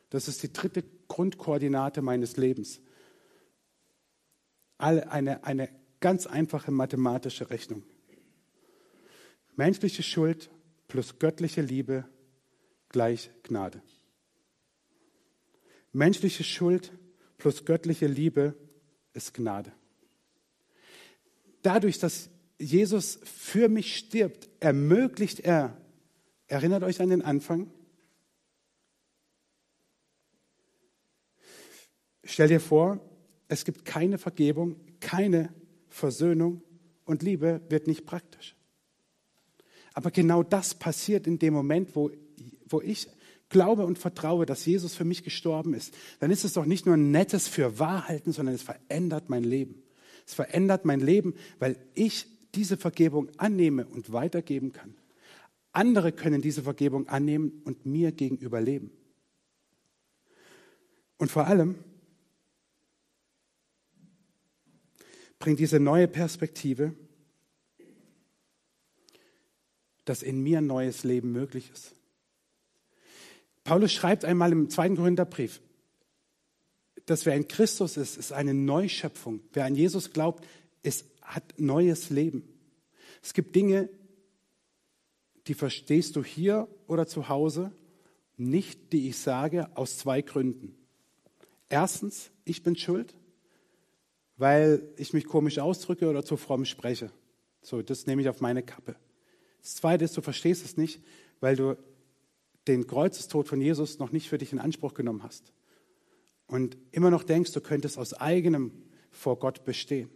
Das 0.10 0.28
ist 0.28 0.44
die 0.44 0.54
dritte 0.54 0.84
Grundkoordinate 1.08 2.02
meines 2.02 2.38
Lebens. 2.38 2.82
Eine, 4.78 5.44
eine 5.44 5.70
ganz 6.00 6.28
einfache 6.28 6.72
mathematische 6.72 7.50
Rechnung. 7.50 7.84
Menschliche 9.56 10.04
Schuld 10.04 10.52
plus 10.88 11.18
göttliche 11.20 11.62
Liebe 11.62 12.06
gleich 12.90 13.32
Gnade. 13.44 13.82
Menschliche 15.92 16.44
Schuld 16.44 16.92
plus 17.38 17.66
göttliche 17.66 18.08
Liebe 18.08 18.56
ist 19.14 19.34
Gnade. 19.34 19.72
Dadurch, 21.62 22.00
dass 22.00 22.30
Jesus 22.60 23.20
für 23.24 23.70
mich 23.70 23.98
stirbt, 23.98 24.50
ermöglicht 24.60 25.40
er, 25.40 25.78
erinnert 26.48 26.84
euch 26.84 27.02
an 27.02 27.10
den 27.10 27.22
Anfang, 27.22 27.72
stell 32.24 32.48
dir 32.48 32.60
vor, 32.60 33.00
es 33.48 33.66
gibt 33.66 33.86
keine 33.86 34.18
Vergebung, 34.18 34.78
keine 35.00 35.54
Versöhnung 35.90 36.62
und 37.06 37.22
Liebe 37.22 37.62
wird 37.70 37.88
nicht 37.88 38.06
praktisch. 38.06 38.56
Aber 39.94 40.10
genau 40.12 40.42
das 40.42 40.74
passiert 40.74 41.28
in 41.28 41.38
dem 41.38 41.54
Moment, 41.54 41.96
wo, 41.96 42.10
wo 42.68 42.82
ich 42.82 43.08
glaube 43.50 43.86
und 43.86 44.00
vertraue, 44.00 44.46
dass 44.46 44.66
Jesus 44.66 44.96
für 44.96 45.06
mich 45.06 45.24
gestorben 45.24 45.74
ist. 45.74 45.94
Dann 46.20 46.32
ist 46.32 46.44
es 46.44 46.54
doch 46.54 46.66
nicht 46.66 46.86
nur 46.86 46.96
ein 46.96 47.12
nettes 47.12 47.48
für 47.48 47.80
Wahrhalten, 47.80 48.32
sondern 48.32 48.56
es 48.56 48.64
verändert 48.64 49.30
mein 49.30 49.44
Leben. 49.44 49.84
Es 50.26 50.34
verändert 50.34 50.86
mein 50.86 51.00
Leben, 51.00 51.36
weil 51.60 51.78
ich 51.94 52.26
diese 52.56 52.78
Vergebung 52.78 53.30
annehme 53.38 53.86
und 53.86 54.12
weitergeben 54.12 54.72
kann. 54.72 54.96
Andere 55.72 56.12
können 56.12 56.42
diese 56.42 56.64
Vergebung 56.64 57.08
annehmen 57.08 57.62
und 57.66 57.86
mir 57.86 58.12
gegenüber 58.12 58.62
leben. 58.62 58.92
Und 61.18 61.32
vor 61.32 61.48
allem 61.48 61.76
bringt 65.40 65.60
diese 65.60 65.80
neue 65.80 66.08
Perspektive, 66.08 66.94
dass 70.06 70.22
in 70.22 70.42
mir 70.44 70.60
ein 70.60 70.68
neues 70.68 71.04
Leben 71.04 71.32
möglich 71.32 71.72
ist. 71.72 71.96
Paulus 73.64 73.94
schreibt 73.94 74.26
einmal 74.26 74.52
im 74.52 74.70
zweiten 74.70 74.96
Korintherbrief, 74.96 75.62
dass 77.06 77.26
wer 77.26 77.36
in 77.36 77.48
Christus 77.48 77.98
ist, 77.98 78.18
ist 78.18 78.32
eine 78.32 78.54
Neuschöpfung. 78.54 79.42
Wer 79.54 79.66
an 79.66 79.76
Jesus 79.76 80.12
glaubt, 80.12 80.46
ist, 80.84 81.06
hat 81.24 81.54
neues 81.58 82.10
Leben. 82.10 82.44
Es 83.22 83.34
gibt 83.34 83.56
Dinge, 83.56 83.90
die 85.48 85.54
verstehst 85.54 86.16
du 86.16 86.24
hier 86.24 86.68
oder 86.88 87.08
zu 87.08 87.30
Hause 87.30 87.72
nicht, 88.38 88.94
die 88.94 89.10
ich 89.10 89.18
sage, 89.18 89.70
aus 89.76 89.98
zwei 89.98 90.22
Gründen. 90.22 90.76
Erstens, 91.70 92.32
ich 92.46 92.64
bin 92.64 92.76
schuld, 92.76 93.16
weil 94.38 94.88
ich 94.98 95.14
mich 95.14 95.26
komisch 95.26 95.60
ausdrücke 95.60 96.10
oder 96.10 96.24
zu 96.24 96.38
fromm 96.38 96.66
spreche. 96.66 97.12
So, 97.62 97.82
das 97.82 98.08
nehme 98.08 98.22
ich 98.22 98.30
auf 98.30 98.42
meine 98.42 98.64
Kappe. 98.64 98.96
Das 99.62 99.76
Zweite 99.76 100.04
ist, 100.04 100.18
du 100.18 100.22
verstehst 100.22 100.66
es 100.66 100.78
nicht, 100.78 101.02
weil 101.40 101.56
du 101.56 101.78
den 102.68 102.88
Kreuzestod 102.88 103.48
von 103.48 103.62
Jesus 103.62 104.00
noch 104.00 104.12
nicht 104.12 104.30
für 104.30 104.38
dich 104.38 104.52
in 104.52 104.60
Anspruch 104.60 104.94
genommen 104.94 105.24
hast 105.24 105.54
und 106.48 106.78
immer 106.92 107.10
noch 107.10 107.24
denkst, 107.24 107.52
du 107.52 107.62
könntest 107.62 107.98
aus 107.98 108.14
eigenem 108.14 108.72
vor 109.12 109.40
Gott 109.40 109.64
bestehen. 109.66 110.10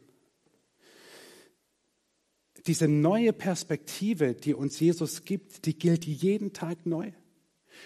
Diese 2.67 2.87
neue 2.87 3.33
Perspektive, 3.33 4.33
die 4.33 4.53
uns 4.53 4.79
Jesus 4.79 5.23
gibt, 5.23 5.65
die 5.65 5.77
gilt 5.77 6.05
jeden 6.05 6.53
Tag 6.53 6.85
neu. 6.85 7.11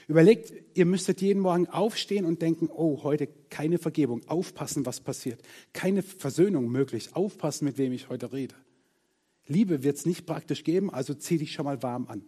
Überlegt, 0.08 0.54
ihr 0.74 0.86
müsstet 0.86 1.22
jeden 1.22 1.42
Morgen 1.42 1.68
aufstehen 1.68 2.26
und 2.26 2.42
denken, 2.42 2.70
oh, 2.72 3.04
heute 3.04 3.28
keine 3.50 3.78
Vergebung, 3.78 4.28
aufpassen, 4.28 4.86
was 4.86 5.02
passiert. 5.02 5.42
Keine 5.74 6.02
Versöhnung 6.02 6.70
möglich, 6.70 7.16
aufpassen, 7.16 7.66
mit 7.66 7.78
wem 7.78 7.92
ich 7.92 8.10
heute 8.10 8.34
rede. 8.34 8.56
Liebe 9.48 9.84
wird 9.84 9.98
es 9.98 10.06
nicht 10.06 10.26
praktisch 10.26 10.64
geben, 10.64 10.92
also 10.92 11.14
zieh 11.14 11.38
dich 11.38 11.52
schon 11.52 11.66
mal 11.66 11.84
warm 11.84 12.08
an. 12.08 12.24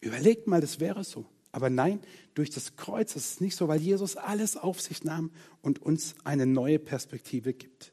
Überlegt 0.00 0.46
mal, 0.46 0.60
das 0.60 0.80
wäre 0.80 1.04
so. 1.04 1.24
Aber 1.52 1.70
nein, 1.70 2.00
durch 2.34 2.50
das 2.50 2.76
Kreuz 2.76 3.14
ist 3.14 3.34
es 3.34 3.40
nicht 3.40 3.56
so, 3.56 3.68
weil 3.68 3.80
Jesus 3.80 4.16
alles 4.16 4.56
auf 4.56 4.80
sich 4.80 5.04
nahm 5.04 5.30
und 5.60 5.80
uns 5.80 6.14
eine 6.24 6.46
neue 6.46 6.78
Perspektive 6.78 7.52
gibt. 7.52 7.92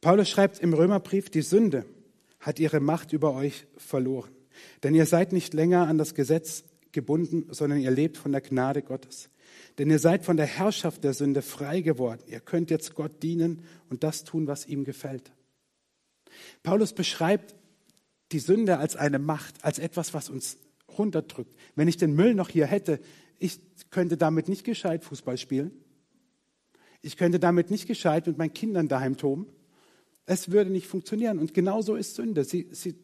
Paulus 0.00 0.28
schreibt 0.28 0.58
im 0.60 0.72
Römerbrief, 0.72 1.30
die 1.30 1.42
Sünde 1.42 1.84
hat 2.40 2.58
ihre 2.58 2.80
Macht 2.80 3.12
über 3.12 3.34
euch 3.34 3.66
verloren. 3.76 4.30
Denn 4.82 4.94
ihr 4.94 5.06
seid 5.06 5.32
nicht 5.32 5.54
länger 5.54 5.86
an 5.86 5.98
das 5.98 6.14
Gesetz 6.14 6.64
gebunden, 6.92 7.46
sondern 7.50 7.80
ihr 7.80 7.90
lebt 7.90 8.16
von 8.16 8.32
der 8.32 8.40
Gnade 8.40 8.82
Gottes. 8.82 9.28
Denn 9.78 9.90
ihr 9.90 9.98
seid 9.98 10.24
von 10.24 10.36
der 10.36 10.46
Herrschaft 10.46 11.04
der 11.04 11.14
Sünde 11.14 11.42
frei 11.42 11.80
geworden. 11.80 12.22
Ihr 12.26 12.40
könnt 12.40 12.70
jetzt 12.70 12.94
Gott 12.94 13.22
dienen 13.22 13.64
und 13.88 14.02
das 14.02 14.24
tun, 14.24 14.46
was 14.46 14.66
ihm 14.66 14.84
gefällt. 14.84 15.32
Paulus 16.62 16.92
beschreibt 16.92 17.54
die 18.32 18.38
Sünde 18.38 18.78
als 18.78 18.96
eine 18.96 19.18
Macht, 19.18 19.64
als 19.64 19.78
etwas, 19.78 20.14
was 20.14 20.30
uns 20.30 20.58
runterdrückt. 20.96 21.54
Wenn 21.74 21.88
ich 21.88 21.96
den 21.96 22.14
Müll 22.14 22.34
noch 22.34 22.48
hier 22.48 22.66
hätte, 22.66 23.00
ich 23.38 23.60
könnte 23.90 24.16
damit 24.16 24.48
nicht 24.48 24.64
gescheit 24.64 25.04
Fußball 25.04 25.38
spielen. 25.38 25.72
Ich 27.02 27.16
könnte 27.16 27.38
damit 27.38 27.70
nicht 27.70 27.86
gescheit 27.86 28.26
mit 28.26 28.38
meinen 28.38 28.52
Kindern 28.52 28.88
daheim 28.88 29.16
toben. 29.16 29.46
Es 30.30 30.52
würde 30.52 30.70
nicht 30.70 30.86
funktionieren. 30.86 31.40
Und 31.40 31.54
genauso 31.54 31.96
ist 31.96 32.14
Sünde. 32.14 32.44
Sie, 32.44 32.68
sie, 32.70 32.94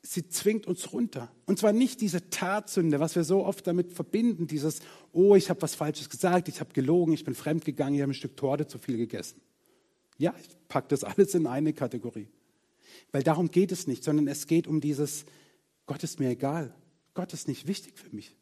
sie 0.00 0.28
zwingt 0.30 0.66
uns 0.66 0.94
runter. 0.94 1.30
Und 1.44 1.58
zwar 1.58 1.74
nicht 1.74 2.00
diese 2.00 2.30
Tatsünde, 2.30 3.00
was 3.00 3.16
wir 3.16 3.22
so 3.22 3.44
oft 3.44 3.66
damit 3.66 3.92
verbinden, 3.92 4.46
dieses, 4.46 4.80
oh, 5.12 5.34
ich 5.34 5.50
habe 5.50 5.60
was 5.60 5.74
Falsches 5.74 6.08
gesagt, 6.08 6.48
ich 6.48 6.60
habe 6.60 6.72
gelogen, 6.72 7.12
ich 7.12 7.24
bin 7.24 7.34
fremdgegangen, 7.34 7.96
ich 7.96 8.00
habe 8.00 8.12
ein 8.12 8.14
Stück 8.14 8.34
Torte 8.34 8.66
zu 8.66 8.78
viel 8.78 8.96
gegessen. 8.96 9.42
Ja, 10.16 10.34
ich 10.40 10.56
packe 10.68 10.88
das 10.88 11.04
alles 11.04 11.34
in 11.34 11.46
eine 11.46 11.74
Kategorie. 11.74 12.28
Weil 13.12 13.22
darum 13.22 13.50
geht 13.50 13.70
es 13.70 13.86
nicht, 13.86 14.04
sondern 14.04 14.26
es 14.26 14.46
geht 14.46 14.66
um 14.66 14.80
dieses, 14.80 15.26
Gott 15.84 16.02
ist 16.02 16.18
mir 16.18 16.30
egal. 16.30 16.74
Gott 17.12 17.34
ist 17.34 17.46
nicht 17.46 17.66
wichtig 17.66 17.98
für 17.98 18.08
mich. 18.08 18.34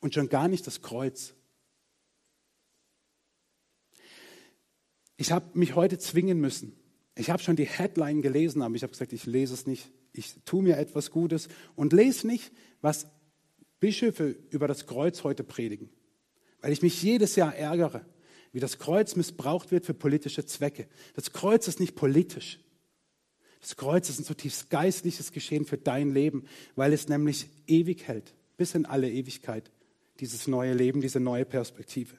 Und 0.00 0.12
schon 0.12 0.28
gar 0.28 0.48
nicht 0.48 0.66
das 0.66 0.82
Kreuz. 0.82 1.34
Ich 5.16 5.32
habe 5.32 5.58
mich 5.58 5.74
heute 5.74 5.98
zwingen 5.98 6.40
müssen. 6.40 6.76
Ich 7.16 7.30
habe 7.30 7.42
schon 7.42 7.56
die 7.56 7.66
Headline 7.66 8.22
gelesen, 8.22 8.62
aber 8.62 8.74
ich 8.74 8.82
habe 8.82 8.92
gesagt, 8.92 9.12
ich 9.12 9.26
lese 9.26 9.54
es 9.54 9.66
nicht. 9.66 9.92
Ich 10.12 10.34
tue 10.44 10.62
mir 10.62 10.78
etwas 10.78 11.10
Gutes 11.10 11.48
und 11.76 11.92
lese 11.92 12.26
nicht, 12.26 12.52
was 12.80 13.06
Bischöfe 13.80 14.36
über 14.50 14.68
das 14.68 14.86
Kreuz 14.86 15.22
heute 15.24 15.44
predigen. 15.44 15.90
Weil 16.60 16.72
ich 16.72 16.82
mich 16.82 17.02
jedes 17.02 17.36
Jahr 17.36 17.54
ärgere 17.54 18.04
wie 18.54 18.60
das 18.60 18.78
Kreuz 18.78 19.16
missbraucht 19.16 19.72
wird 19.72 19.84
für 19.84 19.94
politische 19.94 20.46
Zwecke. 20.46 20.86
Das 21.14 21.32
Kreuz 21.32 21.66
ist 21.66 21.80
nicht 21.80 21.96
politisch. 21.96 22.60
Das 23.60 23.74
Kreuz 23.74 24.08
ist 24.08 24.20
ein 24.20 24.24
zutiefst 24.24 24.70
geistliches 24.70 25.32
Geschehen 25.32 25.64
für 25.64 25.76
dein 25.76 26.14
Leben, 26.14 26.44
weil 26.76 26.92
es 26.92 27.08
nämlich 27.08 27.48
ewig 27.66 28.06
hält, 28.06 28.32
bis 28.56 28.76
in 28.76 28.86
alle 28.86 29.10
Ewigkeit, 29.10 29.72
dieses 30.20 30.46
neue 30.46 30.72
Leben, 30.72 31.00
diese 31.00 31.18
neue 31.18 31.44
Perspektive. 31.44 32.14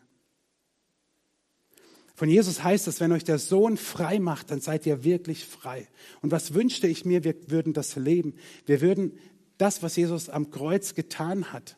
Von 2.15 2.29
Jesus 2.29 2.63
heißt 2.63 2.87
es, 2.87 3.01
wenn 3.01 3.11
euch 3.11 3.25
der 3.25 3.39
Sohn 3.39 3.75
frei 3.75 4.19
macht, 4.19 4.49
dann 4.49 4.61
seid 4.61 4.85
ihr 4.85 5.03
wirklich 5.03 5.45
frei. 5.45 5.87
Und 6.21 6.31
was 6.31 6.53
wünschte 6.53 6.87
ich 6.87 7.03
mir, 7.03 7.25
wir 7.25 7.35
würden 7.47 7.73
das 7.73 7.97
leben. 7.97 8.35
Wir 8.65 8.79
würden 8.79 9.19
das, 9.57 9.83
was 9.83 9.97
Jesus 9.97 10.29
am 10.29 10.49
Kreuz 10.49 10.95
getan 10.95 11.51
hat, 11.51 11.77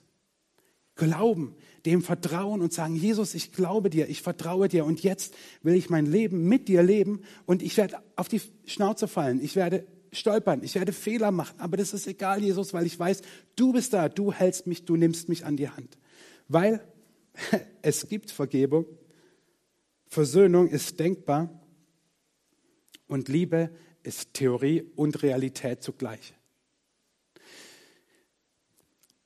glauben, 0.96 1.56
dem 1.86 2.02
vertrauen 2.02 2.62
und 2.62 2.74
sagen, 2.74 2.96
Jesus, 2.96 3.34
ich 3.34 3.52
glaube 3.52 3.90
dir, 3.90 4.10
ich 4.10 4.22
vertraue 4.22 4.68
dir 4.68 4.86
und 4.86 5.02
jetzt 5.02 5.34
will 5.64 5.76
ich 5.76 5.90
mein 5.90 6.06
Leben 6.06 6.48
mit 6.48 6.68
dir 6.68 6.84
leben 6.84 7.22
und 7.46 7.64
ich 7.64 7.78
werde 7.78 7.98
auf 8.16 8.28
die 8.28 8.42
Schnauze 8.66 9.08
fallen, 9.08 9.42
ich 9.42 9.56
werde 9.56 9.86
stolpern, 10.12 10.64
ich 10.64 10.76
werde 10.76 10.94
Fehler 10.94 11.32
machen, 11.32 11.60
aber 11.60 11.78
das 11.78 11.94
ist 11.94 12.08
egal, 12.08 12.44
Jesus, 12.44 12.74
weil 12.74 12.86
ich 12.86 12.98
weiß, 12.98 13.22
du 13.56 13.74
bist 13.74 13.94
da, 13.94 14.10
du 14.10 14.34
hältst 14.34 14.68
mich, 14.68 14.86
du 14.86 14.96
nimmst 14.96 15.30
mich 15.30 15.46
an 15.46 15.56
die 15.56 15.70
Hand. 15.70 15.98
Weil 16.48 16.82
es 17.82 18.08
gibt 18.10 18.32
Vergebung, 18.32 18.86
Versöhnung 20.08 20.68
ist 20.68 21.00
denkbar 21.00 21.50
und 23.08 23.28
Liebe 23.28 23.72
ist 24.04 24.34
Theorie 24.34 24.84
und 24.96 25.22
Realität 25.22 25.84
zugleich. 25.84 26.34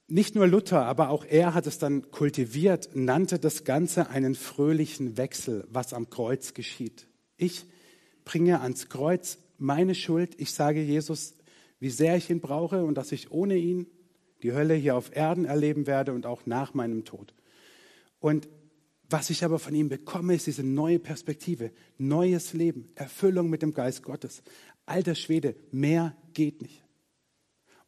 Nicht 0.08 0.36
nur 0.36 0.46
Luther, 0.46 0.86
aber 0.86 1.10
auch 1.10 1.24
er 1.24 1.54
hat 1.54 1.68
es 1.68 1.78
dann 1.78 2.12
kultiviert, 2.12 2.90
nannte 2.94 3.40
das 3.40 3.64
Ganze 3.64 4.10
einen 4.10 4.36
fröhlichen 4.36 5.16
Wechsel, 5.16 5.66
was 5.70 5.94
am 5.94 6.10
Kreuz 6.10 6.54
geschieht. 6.54 7.08
Ich 7.38 7.66
bringe 8.26 8.60
ans 8.60 8.90
Kreuz 8.90 9.38
meine 9.58 9.96
Schuld. 9.96 10.36
Ich 10.38 10.52
sage 10.52 10.82
Jesus, 10.82 11.36
wie 11.80 11.90
sehr 11.90 12.18
ich 12.18 12.30
ihn 12.30 12.42
brauche 12.42 12.84
und 12.84 12.96
dass 12.96 13.14
ich 13.14 13.32
ohne 13.32 13.56
ihn 13.56 13.88
die 14.44 14.52
Hölle 14.52 14.74
hier 14.74 14.96
auf 14.96 15.16
Erden 15.16 15.46
erleben 15.46 15.88
werde 15.88 16.14
und 16.14 16.26
auch 16.26 16.46
nach 16.46 16.74
meinem 16.74 17.06
Tod. 17.06 17.34
Und 18.20 18.50
was 19.12 19.30
ich 19.30 19.44
aber 19.44 19.60
von 19.60 19.76
ihm 19.76 19.90
bekomme, 19.90 20.36
ist 20.36 20.48
diese 20.48 20.64
neue 20.64 21.00
Perspektive, 21.00 21.72
neues 21.98 22.54
Leben, 22.54 22.90
Erfüllung 22.96 23.50
mit 23.50 23.62
dem 23.62 23.74
Geist 23.74 24.04
Gottes. 24.04 24.42
Alter 24.86 25.16
Schwede, 25.16 25.56
mehr 25.72 26.16
geht 26.34 26.62
nicht. 26.62 26.84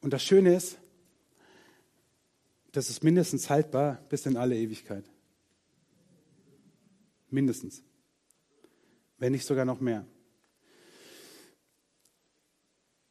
Und 0.01 0.11
das 0.11 0.23
Schöne 0.23 0.55
ist, 0.55 0.77
das 2.73 2.89
ist 2.89 3.03
mindestens 3.03 3.49
haltbar 3.49 4.03
bis 4.09 4.25
in 4.25 4.35
alle 4.35 4.57
Ewigkeit. 4.57 5.05
Mindestens. 7.29 7.83
Wenn 9.17 9.31
nicht 9.31 9.45
sogar 9.45 9.65
noch 9.65 9.79
mehr. 9.79 10.05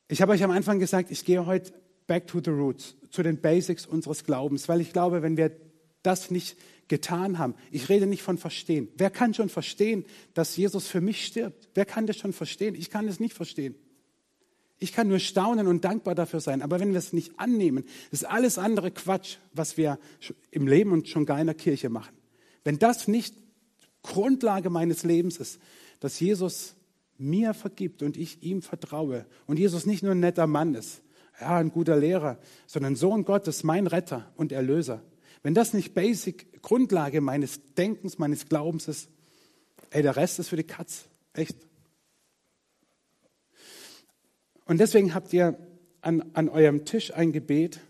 Ich 0.09 0.20
habe 0.20 0.33
euch 0.33 0.44
am 0.44 0.51
Anfang 0.51 0.79
gesagt, 0.79 1.11
ich 1.11 1.25
gehe 1.25 1.46
heute 1.46 1.72
back 2.07 2.27
to 2.27 2.40
the 2.44 2.51
roots, 2.51 2.96
zu 3.11 3.22
den 3.22 3.40
Basics 3.40 3.87
unseres 3.87 4.25
Glaubens, 4.25 4.68
weil 4.68 4.81
ich 4.81 4.92
glaube, 4.92 5.22
wenn 5.22 5.37
wir 5.37 5.57
das 6.03 6.31
nicht 6.31 6.57
getan 6.92 7.38
haben, 7.38 7.55
ich 7.70 7.88
rede 7.88 8.05
nicht 8.05 8.20
von 8.20 8.37
verstehen. 8.37 8.87
Wer 8.98 9.09
kann 9.09 9.33
schon 9.33 9.48
verstehen, 9.48 10.05
dass 10.35 10.59
Jesus 10.59 10.88
für 10.88 11.00
mich 11.00 11.24
stirbt? 11.24 11.70
Wer 11.72 11.87
kann 11.87 12.07
das 12.07 12.18
schon 12.18 12.35
verstehen? 12.35 12.74
Ich 12.74 12.90
kann 12.90 13.09
es 13.09 13.18
nicht 13.18 13.33
verstehen. 13.33 13.74
Ich 14.78 14.92
kann 14.92 15.09
nur 15.09 15.18
staunen 15.18 15.68
und 15.68 15.87
dankbar 15.87 16.14
dafür 16.14 16.40
sein. 16.40 16.61
Aber 16.61 16.81
wenn 16.81 16.90
wir 16.90 16.98
es 16.98 17.14
nicht 17.14 17.40
annehmen, 17.40 17.85
ist 18.11 18.26
alles 18.26 18.59
andere 18.59 18.90
Quatsch, 18.90 19.38
was 19.55 19.78
wir 19.78 19.98
im 20.50 20.66
Leben 20.66 20.92
und 20.92 21.09
schon 21.09 21.24
gar 21.24 21.40
in 21.40 21.46
der 21.46 21.55
Kirche 21.55 21.88
machen. 21.88 22.14
Wenn 22.62 22.78
das 22.78 23.09
nicht 23.09 23.35
Grundlage 24.02 24.68
meines 24.68 25.02
Lebens 25.02 25.38
ist, 25.38 25.62
dass 25.98 26.20
Jesus 26.20 26.74
mir 27.16 27.55
vergibt 27.55 28.02
und 28.02 28.18
ich 28.18 28.42
ihm 28.42 28.61
vertraue 28.61 29.24
und 29.46 29.59
Jesus 29.59 29.87
nicht 29.87 30.02
nur 30.02 30.12
ein 30.12 30.20
netter 30.20 30.46
Mann 30.46 30.74
ist, 30.74 31.00
ja, 31.40 31.57
ein 31.57 31.70
guter 31.70 31.96
Lehrer, 31.96 32.38
sondern 32.66 32.96
Sohn 32.96 33.24
Gottes, 33.24 33.64
mein 33.64 33.87
Retter 33.87 34.31
und 34.37 34.52
Erlöser. 34.52 35.02
Wenn 35.42 35.55
das 35.55 35.74
nicht 35.74 35.94
Basic 35.94 36.62
Grundlage 36.62 37.20
meines 37.20 37.61
Denkens, 37.74 38.18
meines 38.18 38.48
Glaubens 38.48 38.87
ist, 38.88 39.11
ey, 39.90 40.02
der 40.02 40.16
Rest 40.16 40.38
ist 40.38 40.48
für 40.48 40.57
die 40.57 40.64
Katz. 40.64 41.07
Echt. 41.33 41.57
Und 44.66 44.78
deswegen 44.78 45.14
habt 45.14 45.33
ihr 45.33 45.59
an, 46.00 46.31
an 46.35 46.48
eurem 46.48 46.85
Tisch 46.85 47.12
ein 47.12 47.33
Gebet 47.33 47.81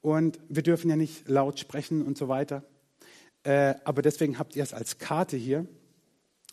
und 0.00 0.40
wir 0.48 0.62
dürfen 0.62 0.90
ja 0.90 0.96
nicht 0.96 1.28
laut 1.28 1.60
sprechen 1.60 2.02
und 2.02 2.18
so 2.18 2.28
weiter. 2.28 2.64
Äh, 3.44 3.74
aber 3.84 4.02
deswegen 4.02 4.38
habt 4.38 4.56
ihr 4.56 4.62
es 4.62 4.74
als 4.74 4.98
Karte 4.98 5.36
hier. 5.36 5.66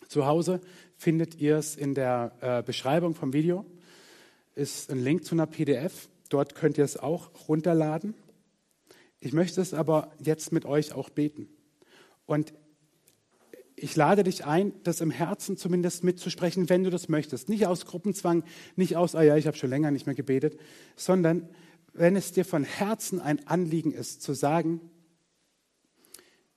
Zu 0.08 0.26
Hause 0.26 0.60
findet 0.96 1.36
ihr 1.36 1.56
es 1.56 1.76
in 1.76 1.94
der 1.94 2.32
äh, 2.40 2.62
Beschreibung 2.62 3.14
vom 3.14 3.32
Video. 3.32 3.64
Ist 4.54 4.90
ein 4.90 5.02
Link 5.02 5.24
zu 5.24 5.34
einer 5.34 5.46
PDF. 5.46 6.08
Dort 6.28 6.54
könnt 6.54 6.78
ihr 6.78 6.84
es 6.84 6.96
auch 6.96 7.30
runterladen. 7.48 8.14
Ich 9.20 9.32
möchte 9.32 9.60
es 9.60 9.74
aber 9.74 10.12
jetzt 10.18 10.50
mit 10.50 10.64
euch 10.64 10.92
auch 10.92 11.10
beten. 11.10 11.48
Und 12.26 12.54
ich 13.76 13.96
lade 13.96 14.24
dich 14.24 14.44
ein, 14.44 14.72
das 14.82 15.00
im 15.00 15.10
Herzen 15.10 15.56
zumindest 15.56 16.04
mitzusprechen, 16.04 16.68
wenn 16.68 16.84
du 16.84 16.90
das 16.90 17.08
möchtest. 17.08 17.48
Nicht 17.48 17.66
aus 17.66 17.86
Gruppenzwang, 17.86 18.44
nicht 18.76 18.96
aus, 18.96 19.14
ah 19.14 19.22
ja, 19.22 19.36
ich 19.36 19.46
habe 19.46 19.56
schon 19.56 19.70
länger 19.70 19.90
nicht 19.90 20.06
mehr 20.06 20.14
gebetet, 20.14 20.58
sondern 20.96 21.48
wenn 21.92 22.16
es 22.16 22.32
dir 22.32 22.44
von 22.44 22.64
Herzen 22.64 23.20
ein 23.20 23.46
Anliegen 23.46 23.92
ist, 23.92 24.22
zu 24.22 24.32
sagen, 24.32 24.80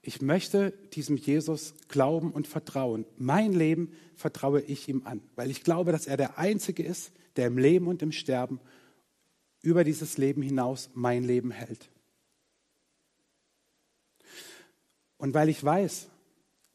ich 0.02 0.21
möchte 0.21 0.71
diesem 0.93 1.15
Jesus 1.15 1.76
glauben 1.88 2.32
und 2.32 2.45
vertrauen. 2.45 3.06
Mein 3.17 3.54
Leben 3.54 3.93
vertraue 4.15 4.62
ich 4.62 4.89
ihm 4.89 5.04
an, 5.06 5.21
weil 5.36 5.49
ich 5.49 5.63
glaube, 5.63 5.93
dass 5.93 6.08
er 6.08 6.17
der 6.17 6.38
Einzige 6.38 6.84
ist, 6.84 7.13
der 7.38 7.47
im 7.47 7.58
Leben 7.58 7.88
und 7.88 8.02
im 8.02 8.12
Sterben 8.12 8.60
über 9.62 9.86
dieses 9.86 10.17
Leben 10.17 10.41
hinaus 10.41 10.89
mein 10.93 11.23
Leben 11.23 11.52
hält. 11.52 11.89
Und 15.23 15.33
weil 15.33 15.47
ich 15.47 15.63
weiß, 15.63 16.09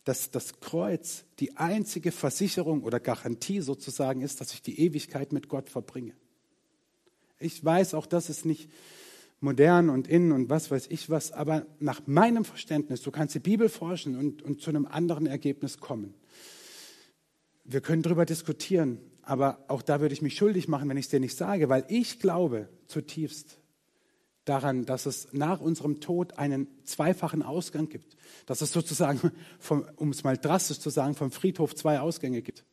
dass 0.05 0.31
das 0.31 0.59
Kreuz 0.61 1.25
die 1.39 1.59
einzige 1.59 2.11
Versicherung 2.11 2.83
oder 2.83 2.99
Garantie 2.99 3.61
sozusagen 3.61 4.23
ist, 4.23 4.41
dass 4.41 4.55
ich 4.55 4.63
die 4.63 4.81
Ewigkeit 4.81 5.35
mit 5.35 5.51
Gott 5.51 5.69
verbringe. 5.69 6.15
Ich 7.39 7.63
weiß, 7.63 7.93
auch 7.93 8.07
das 8.07 8.31
ist 8.31 8.47
nicht 8.47 8.71
modern 9.41 9.91
und 9.91 10.09
in 10.09 10.33
und 10.33 10.49
was 10.49 10.71
weiß 10.71 10.87
ich 10.89 11.11
was, 11.11 11.31
aber 11.31 11.67
nach 11.79 12.07
meinem 12.07 12.43
Verständnis, 12.43 13.03
du 13.03 13.11
kannst 13.11 13.35
die 13.35 13.39
Bibel 13.39 13.69
forschen 13.69 14.17
und, 14.17 14.41
und 14.41 14.63
zu 14.63 14.71
einem 14.71 14.87
anderen 14.87 15.27
Ergebnis 15.27 15.77
kommen. 15.77 16.15
Wir 17.65 17.83
können 17.83 18.01
darüber 18.01 18.25
diskutieren, 18.25 18.99
aber 19.21 19.63
auch 19.69 19.83
da 19.83 20.01
würde 20.01 20.15
ich 20.15 20.23
mich 20.23 20.37
schuldig 20.37 20.69
machen, 20.69 20.89
wenn 20.89 20.97
ich 20.97 21.05
es 21.05 21.11
dir 21.11 21.21
nicht 21.21 21.37
sage, 21.37 21.69
weil 21.69 21.85
ich 21.89 22.19
glaube 22.19 22.71
zutiefst 22.87 23.59
daran, 24.49 24.85
dass 24.85 25.07
es 25.07 25.29
nach 25.33 25.61
unserem 25.61 26.01
Tod 26.01 26.39
einen 26.39 26.69
zweifachen 26.85 27.43
Ausgang 27.43 27.89
gibt. 27.89 28.17
Dass 28.47 28.61
es 28.61 28.73
sozusagen, 28.73 29.33
vom, 29.59 29.85
um 29.97 30.11
es 30.11 30.25
mal 30.25 30.37
drastisch 30.37 30.81
zu 30.81 30.91
sagen, 30.91 31.15
vom 31.15 31.31
Friedhof 31.31 31.75
zwei 31.75 32.01
Ausgänge 32.01 32.43
gibt. 32.43 32.65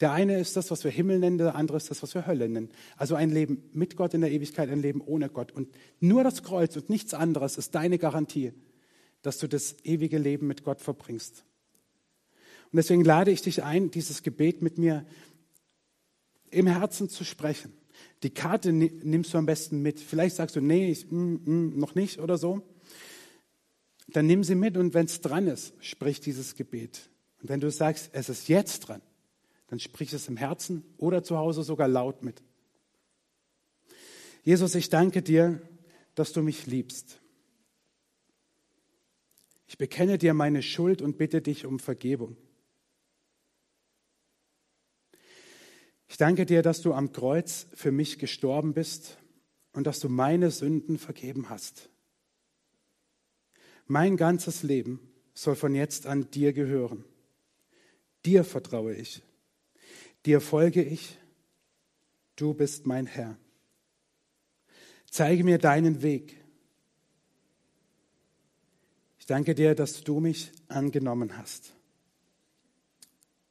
Der 0.00 0.12
eine 0.12 0.38
ist 0.38 0.56
das, 0.56 0.70
was 0.70 0.84
wir 0.84 0.90
Himmel 0.90 1.18
nennen, 1.18 1.38
der 1.38 1.54
andere 1.54 1.78
ist 1.78 1.90
das, 1.90 2.02
was 2.02 2.14
wir 2.14 2.26
Hölle 2.26 2.48
nennen. 2.48 2.68
Also 2.96 3.14
ein 3.14 3.30
Leben 3.30 3.62
mit 3.72 3.96
Gott 3.96 4.12
in 4.12 4.20
der 4.20 4.30
Ewigkeit, 4.30 4.68
ein 4.68 4.82
Leben 4.82 5.00
ohne 5.00 5.30
Gott. 5.30 5.52
Und 5.52 5.70
nur 6.00 6.22
das 6.22 6.42
Kreuz 6.42 6.76
und 6.76 6.90
nichts 6.90 7.14
anderes 7.14 7.56
ist 7.56 7.74
deine 7.74 7.98
Garantie, 7.98 8.52
dass 9.22 9.38
du 9.38 9.48
das 9.48 9.76
ewige 9.84 10.18
Leben 10.18 10.46
mit 10.46 10.64
Gott 10.64 10.82
verbringst. 10.82 11.44
Und 12.72 12.76
deswegen 12.76 13.04
lade 13.04 13.30
ich 13.30 13.40
dich 13.40 13.62
ein, 13.62 13.90
dieses 13.90 14.22
Gebet 14.22 14.60
mit 14.60 14.76
mir 14.76 15.06
im 16.50 16.66
Herzen 16.66 17.08
zu 17.08 17.24
sprechen. 17.24 17.72
Die 18.22 18.30
Karte 18.30 18.72
nimmst 18.72 19.34
du 19.34 19.38
am 19.38 19.46
besten 19.46 19.82
mit. 19.82 20.00
Vielleicht 20.00 20.36
sagst 20.36 20.56
du, 20.56 20.60
nee, 20.60 20.90
ich, 20.90 21.10
mm, 21.10 21.34
mm, 21.44 21.78
noch 21.78 21.94
nicht 21.94 22.18
oder 22.18 22.38
so. 22.38 22.62
Dann 24.08 24.26
nimm 24.26 24.44
sie 24.44 24.54
mit 24.54 24.76
und 24.76 24.94
wenn 24.94 25.06
es 25.06 25.20
dran 25.20 25.46
ist, 25.46 25.74
sprich 25.80 26.20
dieses 26.20 26.54
Gebet. 26.54 27.10
Und 27.42 27.48
wenn 27.48 27.60
du 27.60 27.70
sagst, 27.70 28.10
es 28.12 28.28
ist 28.28 28.48
jetzt 28.48 28.80
dran, 28.80 29.02
dann 29.68 29.80
sprich 29.80 30.12
es 30.12 30.28
im 30.28 30.36
Herzen 30.36 30.84
oder 30.96 31.22
zu 31.22 31.36
Hause 31.36 31.62
sogar 31.62 31.88
laut 31.88 32.22
mit. 32.22 32.42
Jesus, 34.42 34.74
ich 34.76 34.88
danke 34.90 35.22
dir, 35.22 35.60
dass 36.14 36.32
du 36.32 36.42
mich 36.42 36.66
liebst. 36.66 37.20
Ich 39.66 39.76
bekenne 39.76 40.18
dir 40.18 40.34
meine 40.34 40.62
Schuld 40.62 41.02
und 41.02 41.18
bitte 41.18 41.42
dich 41.42 41.66
um 41.66 41.80
Vergebung. 41.80 42.36
Ich 46.08 46.16
danke 46.16 46.46
dir, 46.46 46.62
dass 46.62 46.82
du 46.82 46.92
am 46.92 47.12
Kreuz 47.12 47.66
für 47.74 47.92
mich 47.92 48.18
gestorben 48.18 48.74
bist 48.74 49.18
und 49.72 49.86
dass 49.86 50.00
du 50.00 50.08
meine 50.08 50.50
Sünden 50.50 50.98
vergeben 50.98 51.50
hast. 51.50 51.88
Mein 53.86 54.16
ganzes 54.16 54.62
Leben 54.62 55.00
soll 55.34 55.56
von 55.56 55.74
jetzt 55.74 56.06
an 56.06 56.30
dir 56.30 56.52
gehören. 56.52 57.04
Dir 58.24 58.44
vertraue 58.44 58.94
ich. 58.94 59.22
Dir 60.24 60.40
folge 60.40 60.82
ich. 60.82 61.18
Du 62.34 62.54
bist 62.54 62.86
mein 62.86 63.06
Herr. 63.06 63.36
Zeige 65.10 65.44
mir 65.44 65.58
deinen 65.58 66.02
Weg. 66.02 66.36
Ich 69.18 69.26
danke 69.26 69.54
dir, 69.54 69.74
dass 69.74 70.02
du 70.02 70.20
mich 70.20 70.52
angenommen 70.68 71.36
hast. 71.36 71.72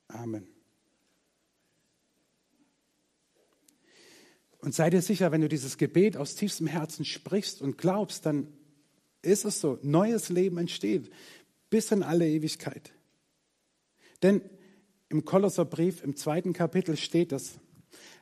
Amen. 0.08 0.55
Und 4.66 4.74
sei 4.74 4.90
dir 4.90 5.04
sicher, 5.04 5.32
wenn 5.32 5.42
du 5.42 5.48
dieses 5.48 5.78
Gebet 5.78 6.18
aus 6.18 6.34
tiefstem 6.34 6.66
Herzen 6.66 7.06
sprichst 7.06 7.62
und 7.62 7.78
glaubst, 7.78 8.26
dann 8.26 8.48
ist 9.22 9.46
es 9.46 9.62
so. 9.62 9.78
Neues 9.84 10.30
Leben 10.30 10.58
entsteht 10.58 11.12
bis 11.70 11.92
in 11.92 12.02
alle 12.02 12.28
Ewigkeit. 12.28 12.92
Denn 14.24 14.42
im 15.10 15.24
Kolosserbrief 15.24 16.04
im 16.04 16.16
zweiten 16.16 16.52
Kapitel 16.52 16.98
steht 16.98 17.32
es, 17.32 17.60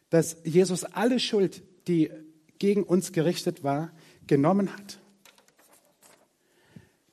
dass 0.10 0.36
Jesus 0.44 0.84
alle 0.84 1.22
Schuld, 1.22 1.64
die 1.88 2.12
gegen 2.60 2.84
uns 2.84 3.14
gerichtet 3.14 3.64
war, 3.64 3.94
genommen 4.28 4.76
hat. 4.76 5.00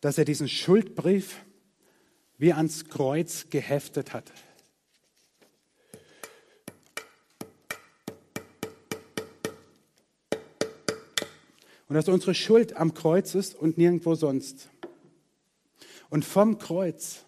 Dass 0.00 0.18
er 0.18 0.24
diesen 0.24 0.48
Schuldbrief 0.48 1.36
wie 2.36 2.52
ans 2.52 2.86
Kreuz 2.86 3.46
geheftet 3.48 4.12
hat. 4.12 4.32
Und 11.90 11.96
dass 11.96 12.08
unsere 12.08 12.36
Schuld 12.36 12.76
am 12.76 12.94
Kreuz 12.94 13.34
ist 13.34 13.56
und 13.56 13.76
nirgendwo 13.76 14.14
sonst. 14.14 14.70
Und 16.08 16.24
vom 16.24 16.56
Kreuz 16.56 17.24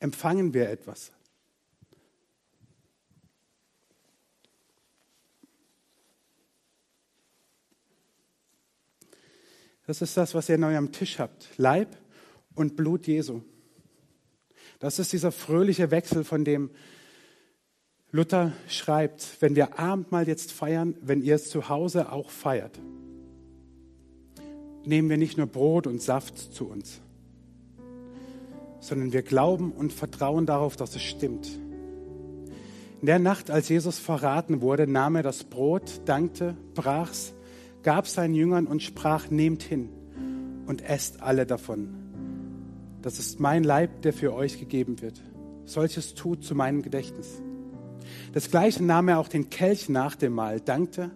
empfangen 0.00 0.52
wir 0.52 0.68
etwas. 0.68 1.12
Das 9.86 10.02
ist 10.02 10.16
das, 10.16 10.34
was 10.34 10.48
ihr 10.48 10.58
neu 10.58 10.76
am 10.76 10.90
Tisch 10.90 11.20
habt. 11.20 11.48
Leib 11.56 11.96
und 12.56 12.74
Blut 12.74 13.06
Jesu. 13.06 13.42
Das 14.80 14.98
ist 14.98 15.12
dieser 15.12 15.30
fröhliche 15.30 15.92
Wechsel, 15.92 16.24
von 16.24 16.44
dem 16.44 16.70
Luther 18.10 18.52
schreibt, 18.66 19.40
wenn 19.40 19.54
wir 19.54 19.78
Abendmahl 19.78 20.26
jetzt 20.26 20.50
feiern, 20.50 20.96
wenn 21.00 21.22
ihr 21.22 21.36
es 21.36 21.48
zu 21.48 21.68
Hause 21.68 22.10
auch 22.10 22.30
feiert 22.30 22.80
nehmen 24.88 25.10
wir 25.10 25.18
nicht 25.18 25.36
nur 25.36 25.46
Brot 25.46 25.86
und 25.86 26.00
Saft 26.00 26.38
zu 26.38 26.66
uns, 26.66 27.00
sondern 28.80 29.12
wir 29.12 29.22
glauben 29.22 29.70
und 29.70 29.92
vertrauen 29.92 30.46
darauf, 30.46 30.76
dass 30.76 30.96
es 30.96 31.02
stimmt. 31.02 31.46
In 33.00 33.06
der 33.06 33.18
Nacht, 33.18 33.50
als 33.50 33.68
Jesus 33.68 33.98
verraten 33.98 34.60
wurde, 34.60 34.86
nahm 34.86 35.16
er 35.16 35.22
das 35.22 35.44
Brot, 35.44 36.00
dankte, 36.06 36.56
brach's, 36.74 37.34
gab 37.82 38.08
seinen 38.08 38.34
Jüngern 38.34 38.66
und 38.66 38.82
sprach, 38.82 39.30
nehmt 39.30 39.62
hin 39.62 39.90
und 40.66 40.82
esst 40.82 41.22
alle 41.22 41.46
davon. 41.46 41.90
Das 43.02 43.18
ist 43.18 43.38
mein 43.38 43.62
Leib, 43.62 44.02
der 44.02 44.12
für 44.12 44.34
euch 44.34 44.58
gegeben 44.58 45.00
wird. 45.00 45.22
Solches 45.64 46.14
tut 46.14 46.42
zu 46.42 46.54
meinem 46.54 46.82
Gedächtnis. 46.82 47.40
Das 48.32 48.50
gleiche 48.50 48.82
nahm 48.82 49.08
er 49.08 49.18
auch 49.18 49.28
den 49.28 49.50
Kelch 49.50 49.88
nach 49.88 50.16
dem 50.16 50.32
Mahl, 50.32 50.60
dankte, 50.60 51.10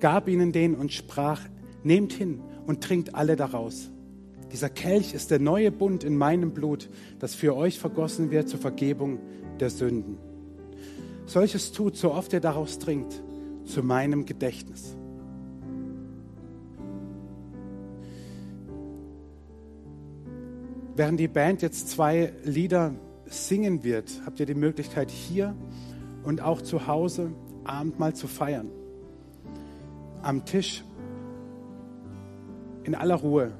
gab 0.00 0.26
ihnen 0.26 0.52
den 0.52 0.74
und 0.74 0.90
sprach, 0.90 1.42
nehmt 1.84 2.12
hin 2.12 2.40
und 2.66 2.82
trinkt 2.82 3.14
alle 3.14 3.36
daraus. 3.36 3.90
Dieser 4.52 4.68
Kelch 4.68 5.14
ist 5.14 5.30
der 5.30 5.38
neue 5.38 5.70
Bund 5.70 6.02
in 6.02 6.16
meinem 6.16 6.52
Blut, 6.52 6.88
das 7.18 7.34
für 7.34 7.54
euch 7.54 7.78
vergossen 7.78 8.30
wird 8.30 8.48
zur 8.48 8.58
Vergebung 8.58 9.20
der 9.60 9.70
Sünden. 9.70 10.18
Solches 11.26 11.70
tut, 11.70 11.96
so 11.96 12.12
oft 12.12 12.32
ihr 12.32 12.40
daraus 12.40 12.78
trinkt, 12.78 13.22
zu 13.64 13.82
meinem 13.84 14.26
Gedächtnis. 14.26 14.96
Während 20.96 21.20
die 21.20 21.28
Band 21.28 21.62
jetzt 21.62 21.88
zwei 21.88 22.32
Lieder 22.44 22.94
singen 23.26 23.84
wird, 23.84 24.20
habt 24.26 24.40
ihr 24.40 24.46
die 24.46 24.54
Möglichkeit 24.54 25.10
hier 25.10 25.54
und 26.24 26.42
auch 26.42 26.60
zu 26.60 26.88
Hause 26.88 27.32
Abendmahl 27.64 28.14
zu 28.14 28.26
feiern. 28.26 28.68
Am 30.22 30.44
Tisch 30.44 30.84
in 32.84 32.94
aller 32.94 33.16
Ruhe. 33.16 33.52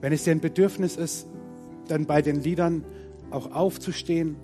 Wenn 0.00 0.12
es 0.12 0.24
dir 0.24 0.32
ein 0.32 0.40
Bedürfnis 0.40 0.96
ist, 0.96 1.26
dann 1.88 2.06
bei 2.06 2.22
den 2.22 2.42
Liedern 2.42 2.84
auch 3.30 3.52
aufzustehen, 3.52 4.36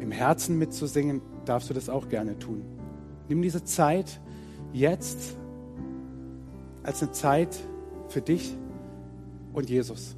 im 0.00 0.10
Herzen 0.10 0.58
mitzusingen, 0.58 1.20
darfst 1.44 1.68
du 1.70 1.74
das 1.74 1.88
auch 1.88 2.08
gerne 2.08 2.38
tun. 2.38 2.62
Nimm 3.28 3.42
diese 3.42 3.64
Zeit 3.64 4.20
jetzt 4.72 5.36
als 6.82 7.02
eine 7.02 7.12
Zeit 7.12 7.56
für 8.08 8.20
dich 8.20 8.56
und 9.52 9.68
Jesus. 9.68 10.16